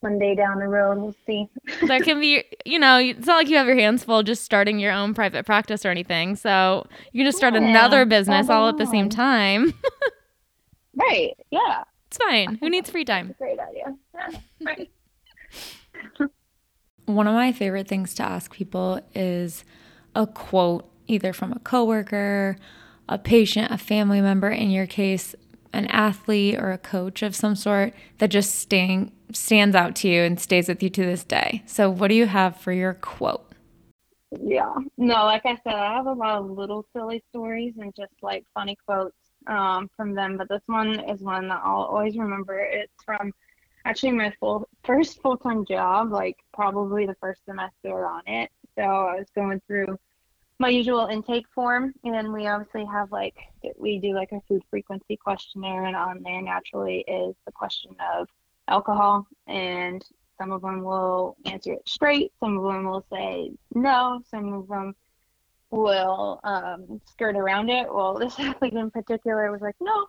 one 0.00 0.18
day 0.18 0.34
down 0.34 0.58
the 0.58 0.66
road, 0.66 0.98
we'll 0.98 1.14
see. 1.26 1.48
that 1.86 2.02
can 2.02 2.20
be, 2.20 2.42
you 2.64 2.78
know, 2.78 2.98
it's 2.98 3.26
not 3.26 3.36
like 3.36 3.48
you 3.48 3.56
have 3.56 3.66
your 3.66 3.76
hands 3.76 4.02
full 4.02 4.22
just 4.22 4.44
starting 4.44 4.78
your 4.78 4.92
own 4.92 5.14
private 5.14 5.46
practice 5.46 5.84
or 5.84 5.90
anything. 5.90 6.36
So 6.36 6.86
you 7.12 7.20
can 7.20 7.26
just 7.26 7.38
start 7.38 7.54
yeah, 7.54 7.60
another 7.60 8.04
business 8.06 8.48
all 8.48 8.68
at 8.68 8.78
the 8.78 8.86
same 8.86 9.08
time. 9.08 9.74
right. 10.96 11.36
Yeah. 11.50 11.84
It's 12.10 12.18
fine. 12.18 12.56
Who 12.56 12.68
needs 12.68 12.90
free 12.90 13.04
time? 13.04 13.36
great 13.38 13.58
idea. 13.58 13.96
Yeah. 14.14 14.40
Right. 14.60 14.90
One 17.06 17.26
of 17.28 17.34
my 17.34 17.52
favorite 17.52 17.86
things 17.86 18.14
to 18.14 18.24
ask 18.24 18.52
people 18.52 19.00
is 19.14 19.64
a 20.14 20.26
quote, 20.26 20.90
either 21.06 21.32
from 21.32 21.52
a 21.52 21.60
coworker, 21.60 22.56
a 23.08 23.16
patient, 23.16 23.70
a 23.70 23.78
family 23.78 24.20
member, 24.20 24.50
in 24.50 24.70
your 24.70 24.86
case, 24.86 25.34
an 25.72 25.86
athlete 25.86 26.58
or 26.58 26.72
a 26.72 26.78
coach 26.78 27.22
of 27.22 27.36
some 27.36 27.54
sort 27.54 27.94
that 28.18 28.28
just 28.28 28.56
staying 28.56 29.12
stands 29.32 29.76
out 29.76 29.94
to 29.96 30.08
you 30.08 30.22
and 30.22 30.40
stays 30.40 30.68
with 30.68 30.82
you 30.82 30.90
to 30.90 31.02
this 31.02 31.22
day. 31.22 31.62
So 31.66 31.88
what 31.88 32.08
do 32.08 32.14
you 32.14 32.26
have 32.26 32.56
for 32.56 32.72
your 32.72 32.94
quote? 32.94 33.54
Yeah. 34.40 34.74
No, 34.98 35.24
like 35.24 35.46
I 35.46 35.56
said, 35.62 35.74
I 35.74 35.94
have 35.94 36.06
a 36.06 36.12
lot 36.12 36.38
of 36.38 36.50
little 36.50 36.84
silly 36.92 37.22
stories 37.30 37.74
and 37.78 37.94
just 37.96 38.12
like 38.20 38.44
funny 38.52 38.76
quotes 38.84 39.14
um, 39.50 39.90
from 39.96 40.14
them, 40.14 40.36
but 40.36 40.48
this 40.48 40.62
one 40.66 41.00
is 41.10 41.20
one 41.20 41.48
that 41.48 41.60
I'll 41.62 41.82
always 41.82 42.16
remember. 42.16 42.58
It's 42.58 43.02
from 43.04 43.32
actually 43.84 44.12
my 44.12 44.32
full 44.38 44.68
first 44.84 45.20
full 45.20 45.36
time 45.36 45.66
job, 45.66 46.12
like 46.12 46.36
probably 46.54 47.04
the 47.04 47.16
first 47.20 47.44
semester 47.44 48.06
on 48.06 48.22
it. 48.26 48.50
So 48.76 48.82
I 48.82 49.16
was 49.16 49.28
going 49.34 49.60
through 49.66 49.98
my 50.60 50.68
usual 50.68 51.06
intake 51.06 51.46
form, 51.54 51.92
and 52.04 52.32
we 52.32 52.46
obviously 52.46 52.84
have 52.86 53.10
like 53.10 53.34
we 53.76 53.98
do 53.98 54.14
like 54.14 54.32
a 54.32 54.40
food 54.48 54.62
frequency 54.70 55.16
questionnaire, 55.16 55.84
and 55.84 55.96
on 55.96 56.22
there 56.22 56.40
naturally 56.40 57.04
is 57.08 57.34
the 57.44 57.52
question 57.52 57.96
of 58.14 58.28
alcohol, 58.68 59.26
and 59.48 60.04
some 60.38 60.52
of 60.52 60.62
them 60.62 60.82
will 60.82 61.36
answer 61.44 61.72
it 61.72 61.88
straight, 61.88 62.32
some 62.40 62.56
of 62.56 62.64
them 62.64 62.84
will 62.84 63.04
say 63.12 63.50
no, 63.74 64.20
some 64.30 64.52
of 64.52 64.68
them 64.68 64.94
will 65.70 66.40
um, 66.44 67.00
skirt 67.06 67.36
around 67.36 67.70
it. 67.70 67.92
Well, 67.92 68.14
this 68.18 68.38
athlete 68.38 68.74
in 68.74 68.90
particular 68.90 69.50
was 69.50 69.60
like, 69.60 69.76
no, 69.80 70.06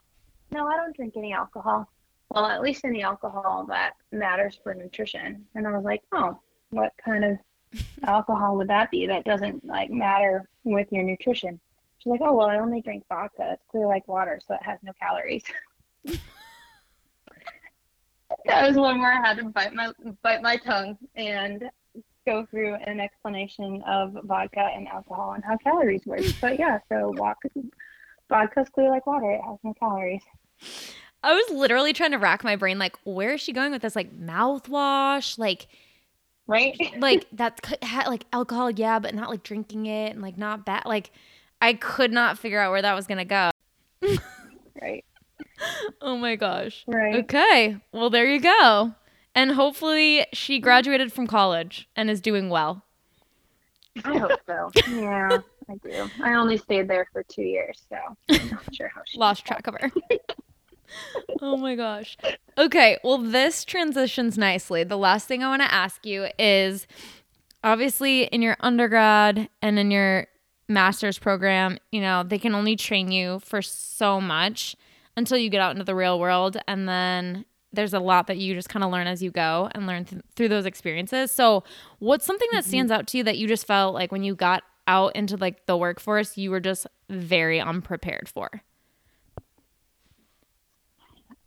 no, 0.52 0.68
I 0.68 0.76
don't 0.76 0.96
drink 0.96 1.14
any 1.18 1.34
alcohol 1.34 1.88
well, 2.34 2.46
at 2.46 2.62
least 2.62 2.86
any 2.86 3.04
alcohol 3.04 3.66
that 3.68 3.94
matters 4.12 4.58
for 4.64 4.74
nutrition. 4.74 5.46
And 5.56 5.68
I 5.68 5.72
was 5.72 5.84
like, 5.84 6.02
oh, 6.14 6.40
what 6.70 6.94
kind 7.04 7.26
of 7.26 7.38
alcohol 8.04 8.56
would 8.58 8.70
that 8.70 8.90
be 8.90 9.06
that 9.08 9.26
doesn't 9.26 9.66
like 9.66 9.92
matter 9.92 10.48
with 10.64 10.88
your 10.92 11.04
nutrition? 11.04 11.60
She's 11.98 12.12
like, 12.12 12.22
oh, 12.24 12.34
well, 12.34 12.48
I 12.48 12.58
only 12.60 12.82
drink 12.82 13.04
vodka. 13.10 13.52
It's 13.54 13.64
clear 13.70 13.86
like 13.86 14.08
water, 14.08 14.40
so 14.46 14.54
it 14.56 14.64
has 14.64 14.80
no 14.82 14.94
calories. 15.00 15.44
that 18.46 18.68
was 18.68 18.78
one 18.78 19.00
where 19.00 19.12
I 19.14 19.28
had 19.28 19.38
to 19.38 19.44
bite 19.46 19.74
my 19.74 19.92
bite 20.24 20.42
my 20.42 20.56
tongue 20.56 20.98
and 21.16 21.70
go 22.26 22.46
through 22.50 22.76
an 22.76 23.00
explanation 23.00 23.82
of 23.88 24.16
vodka 24.24 24.70
and 24.76 24.88
alcohol 24.88 25.34
and 25.34 25.44
how 25.44 25.58
calories 25.58 26.06
work. 26.06 26.22
But 26.42 26.60
yeah, 26.60 26.80
so 26.90 27.14
vodka, 27.18 27.50
vodka's 28.30 28.70
clear 28.70 28.90
like 28.90 29.06
water. 29.08 29.32
It 29.32 29.42
has 29.42 29.58
no 29.64 29.74
calories. 29.74 30.24
I 31.24 31.34
was 31.34 31.50
literally 31.52 31.94
trying 31.94 32.12
to 32.12 32.18
rack 32.18 32.44
my 32.44 32.56
brain, 32.56 32.80
like, 32.80 32.98
where 33.04 33.34
is 33.34 33.42
she 33.42 33.54
going 33.54 33.72
with 33.72 33.82
this? 33.82 33.96
Like 33.96 34.18
mouthwash, 34.18 35.38
like, 35.38 35.68
right? 36.48 36.76
like 36.98 37.28
that's 37.32 37.62
like 38.08 38.26
alcohol, 38.34 38.72
yeah, 38.72 39.00
but 39.00 39.14
not 39.14 39.30
like 39.30 39.44
drinking 39.44 39.86
it 39.86 40.12
and 40.12 40.22
like 40.22 40.38
not 40.38 40.66
bad. 40.66 40.84
Like, 40.86 41.12
I 41.62 41.74
could 41.74 42.12
not 42.12 42.40
figure 42.40 42.60
out 42.60 42.72
where 42.72 42.82
that 42.82 42.96
was 42.96 43.08
gonna 43.08 43.26
go. 43.26 43.52
right. 44.82 45.06
Oh 46.02 46.18
my 46.18 46.38
gosh. 46.38 46.84
Right. 46.88 47.16
Okay. 47.24 47.78
Well, 47.92 48.10
there 48.10 48.26
you 48.26 48.40
go. 48.40 48.96
And 49.34 49.52
hopefully 49.52 50.26
she 50.34 50.60
graduated 50.60 51.14
from 51.14 51.28
college 51.28 51.88
and 51.96 52.10
is 52.10 52.22
doing 52.22 52.50
well. 52.50 52.84
I 54.04 54.18
hope 54.18 54.40
so. 54.46 54.72
Yeah, 54.90 55.40
I 55.70 55.76
do. 55.76 56.10
I 56.24 56.34
only 56.34 56.58
stayed 56.58 56.88
there 56.88 57.08
for 57.12 57.24
two 57.24 57.44
years, 57.44 57.82
so 57.90 57.98
I'm 58.30 58.50
not 58.50 58.76
sure 58.76 58.92
how 58.94 59.02
she 59.06 59.18
lost 59.18 59.46
track 59.46 59.68
of 59.68 59.76
her 59.80 59.92
oh 61.42 61.58
my 61.58 61.76
gosh. 61.76 62.18
Okay, 62.58 62.98
well, 63.04 63.18
this 63.18 63.66
transitions 63.66 64.38
nicely. 64.38 64.84
The 64.84 64.98
last 64.98 65.28
thing 65.28 65.44
I 65.44 65.48
want 65.48 65.62
to 65.62 65.74
ask 65.74 66.06
you 66.06 66.28
is 66.38 66.88
obviously 67.64 68.24
in 68.26 68.42
your 68.42 68.58
undergrad 68.60 69.50
and 69.62 69.80
in 69.80 69.92
your 69.92 70.28
master's 70.68 71.20
program, 71.20 71.78
you 71.92 72.02
know, 72.02 72.24
they 72.24 72.40
can 72.40 72.56
only 72.56 72.76
train 72.76 73.12
you 73.12 73.40
for 73.40 73.62
so 73.62 74.22
much 74.22 74.76
until 75.16 75.38
you 75.38 75.50
get 75.50 75.62
out 75.62 75.72
into 75.72 75.84
the 75.84 75.96
real 75.96 76.20
world. 76.20 76.58
And 76.68 76.88
then 76.88 77.46
there's 77.74 77.94
a 77.94 78.00
lot 78.00 78.28
that 78.28 78.38
you 78.38 78.54
just 78.54 78.70
kind 78.70 78.84
of 78.84 78.92
learn 78.92 79.08
as 79.08 79.24
you 79.24 79.32
go 79.32 79.70
and 79.74 79.88
learn 79.88 80.06
th- 80.06 80.22
through 80.36 80.50
those 80.50 80.66
experiences. 80.66 81.32
So, 81.32 81.64
what's 82.00 82.26
something 82.26 82.50
that 82.52 82.64
mm-hmm. 82.64 82.70
stands 82.70 82.92
out 82.92 83.08
to 83.08 83.18
you 83.18 83.24
that 83.24 83.38
you 83.38 83.48
just 83.48 83.66
felt 83.66 83.94
like 83.94 84.12
when 84.12 84.24
you 84.24 84.36
got 84.36 84.64
out 84.88 85.16
into 85.16 85.38
like 85.38 85.66
the 85.66 85.78
workforce, 85.78 86.38
you 86.38 86.52
were 86.52 86.60
just 86.60 86.88
very 87.10 87.60
unprepared 87.60 88.30
for? 88.30 88.50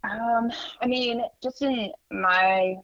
Um, 0.02 0.50
I 0.82 0.86
mean, 0.86 1.22
just 1.42 1.62
in 1.62 1.90
my 2.10 2.76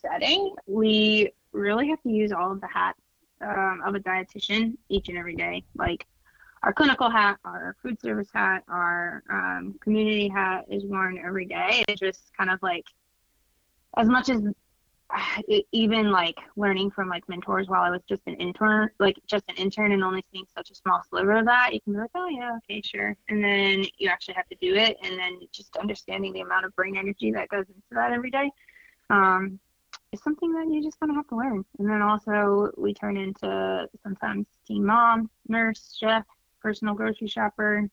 setting, 0.00 0.54
we 0.66 1.32
really 1.52 1.88
have 1.88 2.02
to 2.02 2.08
use 2.08 2.32
all 2.32 2.52
of 2.52 2.60
the 2.60 2.68
hats 2.68 3.00
um, 3.40 3.82
of 3.84 3.94
a 3.94 4.00
dietitian 4.00 4.76
each 4.88 5.08
and 5.08 5.18
every 5.18 5.34
day. 5.34 5.64
Like 5.74 6.06
our 6.62 6.72
clinical 6.72 7.08
hat, 7.08 7.38
our 7.44 7.76
food 7.82 8.00
service 8.00 8.28
hat, 8.32 8.62
our 8.68 9.22
um, 9.30 9.74
community 9.80 10.28
hat 10.28 10.66
is 10.68 10.84
worn 10.84 11.18
every 11.24 11.46
day. 11.46 11.84
It's 11.88 12.00
just 12.00 12.32
kind 12.36 12.50
of 12.50 12.62
like 12.62 12.84
as 13.96 14.08
much 14.08 14.28
as 14.28 14.42
even 15.72 16.10
like 16.10 16.36
learning 16.56 16.90
from 16.90 17.08
like 17.08 17.28
mentors 17.28 17.68
while 17.68 17.82
I 17.82 17.90
was 17.90 18.02
just 18.08 18.22
an 18.26 18.34
intern, 18.34 18.90
like 18.98 19.18
just 19.26 19.44
an 19.48 19.56
intern 19.56 19.92
and 19.92 20.04
only 20.04 20.24
seeing 20.32 20.46
such 20.54 20.70
a 20.70 20.74
small 20.74 21.00
sliver 21.08 21.36
of 21.36 21.46
that, 21.46 21.72
you 21.72 21.80
can 21.80 21.94
be 21.94 21.98
like, 21.98 22.10
oh 22.14 22.28
yeah, 22.28 22.56
okay, 22.58 22.82
sure. 22.82 23.16
And 23.28 23.42
then 23.42 23.84
you 23.98 24.08
actually 24.08 24.34
have 24.34 24.48
to 24.48 24.56
do 24.60 24.74
it. 24.74 24.96
And 25.02 25.18
then 25.18 25.40
just 25.52 25.76
understanding 25.76 26.32
the 26.32 26.40
amount 26.40 26.66
of 26.66 26.76
brain 26.76 26.96
energy 26.96 27.32
that 27.32 27.48
goes 27.48 27.66
into 27.68 27.80
that 27.92 28.12
every 28.12 28.30
day 28.30 28.50
um, 29.08 29.58
is 30.12 30.22
something 30.22 30.52
that 30.52 30.68
you 30.68 30.82
just 30.82 30.98
kind 31.00 31.10
of 31.10 31.16
have 31.16 31.28
to 31.28 31.36
learn. 31.36 31.64
And 31.78 31.88
then 31.88 32.02
also 32.02 32.70
we 32.76 32.94
turn 32.94 33.16
into 33.16 33.88
sometimes 34.02 34.46
team 34.66 34.86
mom, 34.86 35.30
nurse, 35.48 35.96
chef, 35.98 36.24
personal 36.62 36.94
grocery 36.94 37.28
shopper, 37.28 37.88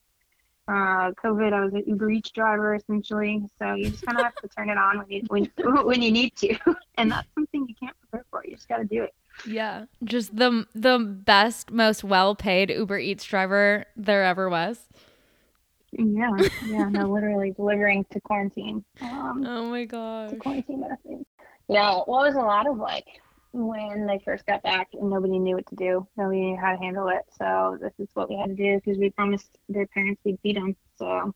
uh, 0.67 1.11
COVID, 1.23 1.53
I 1.53 1.63
was 1.63 1.73
an 1.73 1.83
Uber 1.87 2.11
Eats 2.11 2.29
driver 2.31 2.75
essentially. 2.75 3.41
So 3.57 3.73
you 3.73 3.89
just 3.89 4.05
kind 4.05 4.17
of 4.17 4.25
have 4.25 4.35
to 4.35 4.47
turn 4.49 4.69
it 4.69 4.77
on 4.77 4.99
when 4.99 5.09
you 5.09 5.23
when, 5.27 5.45
when 5.85 6.01
you 6.01 6.11
need 6.11 6.35
to, 6.37 6.57
and 6.97 7.11
that's 7.11 7.27
something 7.33 7.65
you 7.67 7.75
can't 7.75 7.95
prepare 7.99 8.25
for. 8.29 8.43
You 8.45 8.55
just 8.55 8.67
got 8.67 8.77
to 8.77 8.85
do 8.85 9.03
it. 9.03 9.13
Yeah, 9.45 9.85
just 10.03 10.35
the 10.35 10.65
the 10.75 10.99
best, 10.99 11.71
most 11.71 12.03
well 12.03 12.35
paid 12.35 12.69
Uber 12.69 12.97
Eats 12.99 13.23
driver 13.23 13.85
there 13.95 14.25
ever 14.25 14.49
was. 14.49 14.79
Yeah, 15.91 16.31
yeah, 16.65 16.89
no, 16.89 17.07
literally 17.13 17.51
delivering 17.51 18.05
to 18.11 18.19
quarantine. 18.19 18.83
Um, 19.01 19.45
oh 19.47 19.69
my 19.69 19.85
god. 19.85 20.31
To 20.31 20.35
quarantine 20.35 20.81
medicine. 20.81 21.25
Yeah, 21.69 22.01
well, 22.07 22.23
it 22.23 22.27
was 22.27 22.35
a 22.35 22.39
lot 22.39 22.67
of 22.67 22.77
like 22.77 23.05
when 23.51 24.05
they 24.05 24.19
first 24.23 24.45
got 24.45 24.61
back 24.63 24.89
and 24.93 25.09
nobody 25.09 25.39
knew 25.39 25.55
what 25.55 25.67
to 25.67 25.75
do. 25.75 26.07
Nobody 26.17 26.41
knew 26.41 26.57
how 26.57 26.73
to 26.73 26.77
handle 26.77 27.07
it. 27.09 27.21
So 27.37 27.77
this 27.81 27.93
is 27.99 28.07
what 28.13 28.29
we 28.29 28.35
had 28.35 28.47
to 28.47 28.55
do 28.55 28.79
because 28.83 28.97
we 28.97 29.09
promised 29.09 29.57
their 29.69 29.87
parents 29.87 30.21
we'd 30.23 30.39
feed 30.41 30.57
them. 30.57 30.75
So 30.97 31.33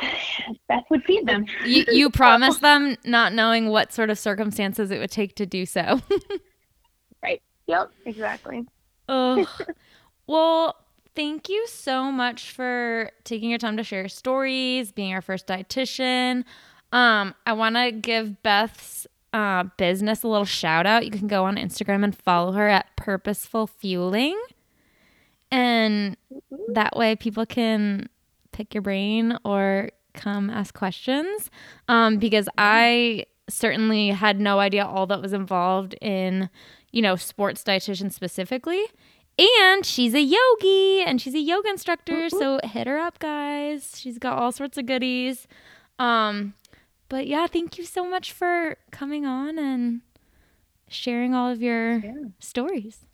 Beth 0.68 0.84
would 0.90 1.04
feed 1.04 1.26
them. 1.26 1.46
you, 1.64 1.84
you 1.92 2.10
promised 2.10 2.60
them 2.60 2.96
not 3.04 3.32
knowing 3.32 3.68
what 3.68 3.92
sort 3.92 4.10
of 4.10 4.18
circumstances 4.18 4.90
it 4.90 4.98
would 4.98 5.10
take 5.10 5.36
to 5.36 5.46
do 5.46 5.66
so. 5.66 6.00
right. 7.22 7.42
Yep. 7.66 7.90
Exactly. 8.06 8.64
Oh, 9.08 9.46
well, 10.26 10.76
thank 11.14 11.48
you 11.48 11.66
so 11.68 12.10
much 12.10 12.52
for 12.52 13.10
taking 13.24 13.50
your 13.50 13.58
time 13.58 13.76
to 13.76 13.84
share 13.84 14.08
stories, 14.08 14.92
being 14.92 15.12
our 15.12 15.22
first 15.22 15.46
dietitian. 15.46 16.44
Um, 16.92 17.34
I 17.46 17.54
want 17.54 17.76
to 17.76 17.92
give 17.92 18.42
Beth's 18.42 19.06
uh, 19.34 19.64
business 19.76 20.22
a 20.22 20.28
little 20.28 20.44
shout 20.44 20.86
out, 20.86 21.04
you 21.04 21.10
can 21.10 21.26
go 21.26 21.44
on 21.44 21.56
Instagram 21.56 22.04
and 22.04 22.16
follow 22.16 22.52
her 22.52 22.68
at 22.68 22.94
Purposeful 22.94 23.66
Fueling. 23.66 24.40
And 25.50 26.16
that 26.68 26.96
way 26.96 27.16
people 27.16 27.44
can 27.44 28.08
pick 28.52 28.74
your 28.74 28.82
brain 28.82 29.36
or 29.44 29.90
come 30.14 30.50
ask 30.50 30.72
questions. 30.72 31.50
Um, 31.88 32.18
because 32.18 32.48
I 32.56 33.26
certainly 33.48 34.10
had 34.10 34.38
no 34.38 34.60
idea 34.60 34.86
all 34.86 35.06
that 35.06 35.20
was 35.20 35.32
involved 35.32 35.96
in, 36.00 36.48
you 36.92 37.02
know, 37.02 37.16
sports 37.16 37.64
dietitian 37.64 38.12
specifically. 38.12 38.84
And 39.36 39.84
she's 39.84 40.14
a 40.14 40.22
yogi 40.22 41.02
and 41.02 41.20
she's 41.20 41.34
a 41.34 41.40
yoga 41.40 41.70
instructor. 41.70 42.30
So 42.30 42.60
hit 42.62 42.86
her 42.86 42.98
up, 42.98 43.18
guys. 43.18 43.98
She's 43.98 44.18
got 44.18 44.38
all 44.38 44.52
sorts 44.52 44.78
of 44.78 44.86
goodies. 44.86 45.48
Um, 45.98 46.54
but 47.08 47.26
yeah, 47.26 47.46
thank 47.46 47.78
you 47.78 47.84
so 47.84 48.08
much 48.08 48.32
for 48.32 48.76
coming 48.90 49.24
on 49.26 49.58
and 49.58 50.00
sharing 50.88 51.34
all 51.34 51.50
of 51.50 51.62
your 51.62 51.98
yeah. 51.98 52.12
stories. 52.38 53.06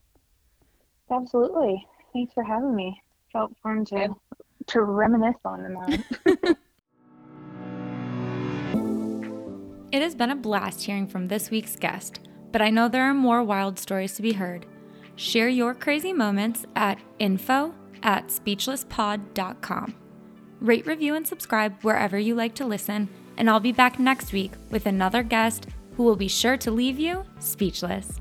Absolutely. 1.10 1.86
Thanks 2.12 2.32
for 2.32 2.44
having 2.44 2.74
me. 2.74 3.02
Felt 3.32 3.52
fun 3.62 3.84
to 3.86 4.14
to 4.66 4.82
reminisce 4.82 5.36
on 5.44 5.62
them. 5.62 6.56
It 9.92 10.02
has 10.02 10.14
been 10.14 10.30
a 10.30 10.36
blast 10.36 10.84
hearing 10.84 11.08
from 11.08 11.26
this 11.26 11.50
week's 11.50 11.74
guest, 11.74 12.20
but 12.52 12.62
I 12.62 12.70
know 12.70 12.86
there 12.86 13.10
are 13.10 13.14
more 13.14 13.42
wild 13.42 13.76
stories 13.76 14.14
to 14.14 14.22
be 14.22 14.32
heard. 14.32 14.64
Share 15.16 15.48
your 15.48 15.74
crazy 15.74 16.12
moments 16.12 16.64
at 16.76 17.00
info 17.18 17.74
at 18.04 18.28
speechlesspod.com. 18.28 19.94
Rate, 20.60 20.86
review, 20.86 21.16
and 21.16 21.26
subscribe 21.26 21.82
wherever 21.82 22.16
you 22.16 22.36
like 22.36 22.54
to 22.54 22.66
listen 22.66 23.08
and 23.40 23.48
I'll 23.48 23.58
be 23.58 23.72
back 23.72 23.98
next 23.98 24.34
week 24.34 24.52
with 24.70 24.84
another 24.84 25.22
guest 25.22 25.66
who 25.96 26.02
will 26.02 26.14
be 26.14 26.28
sure 26.28 26.58
to 26.58 26.70
leave 26.70 27.00
you 27.00 27.24
speechless. 27.38 28.20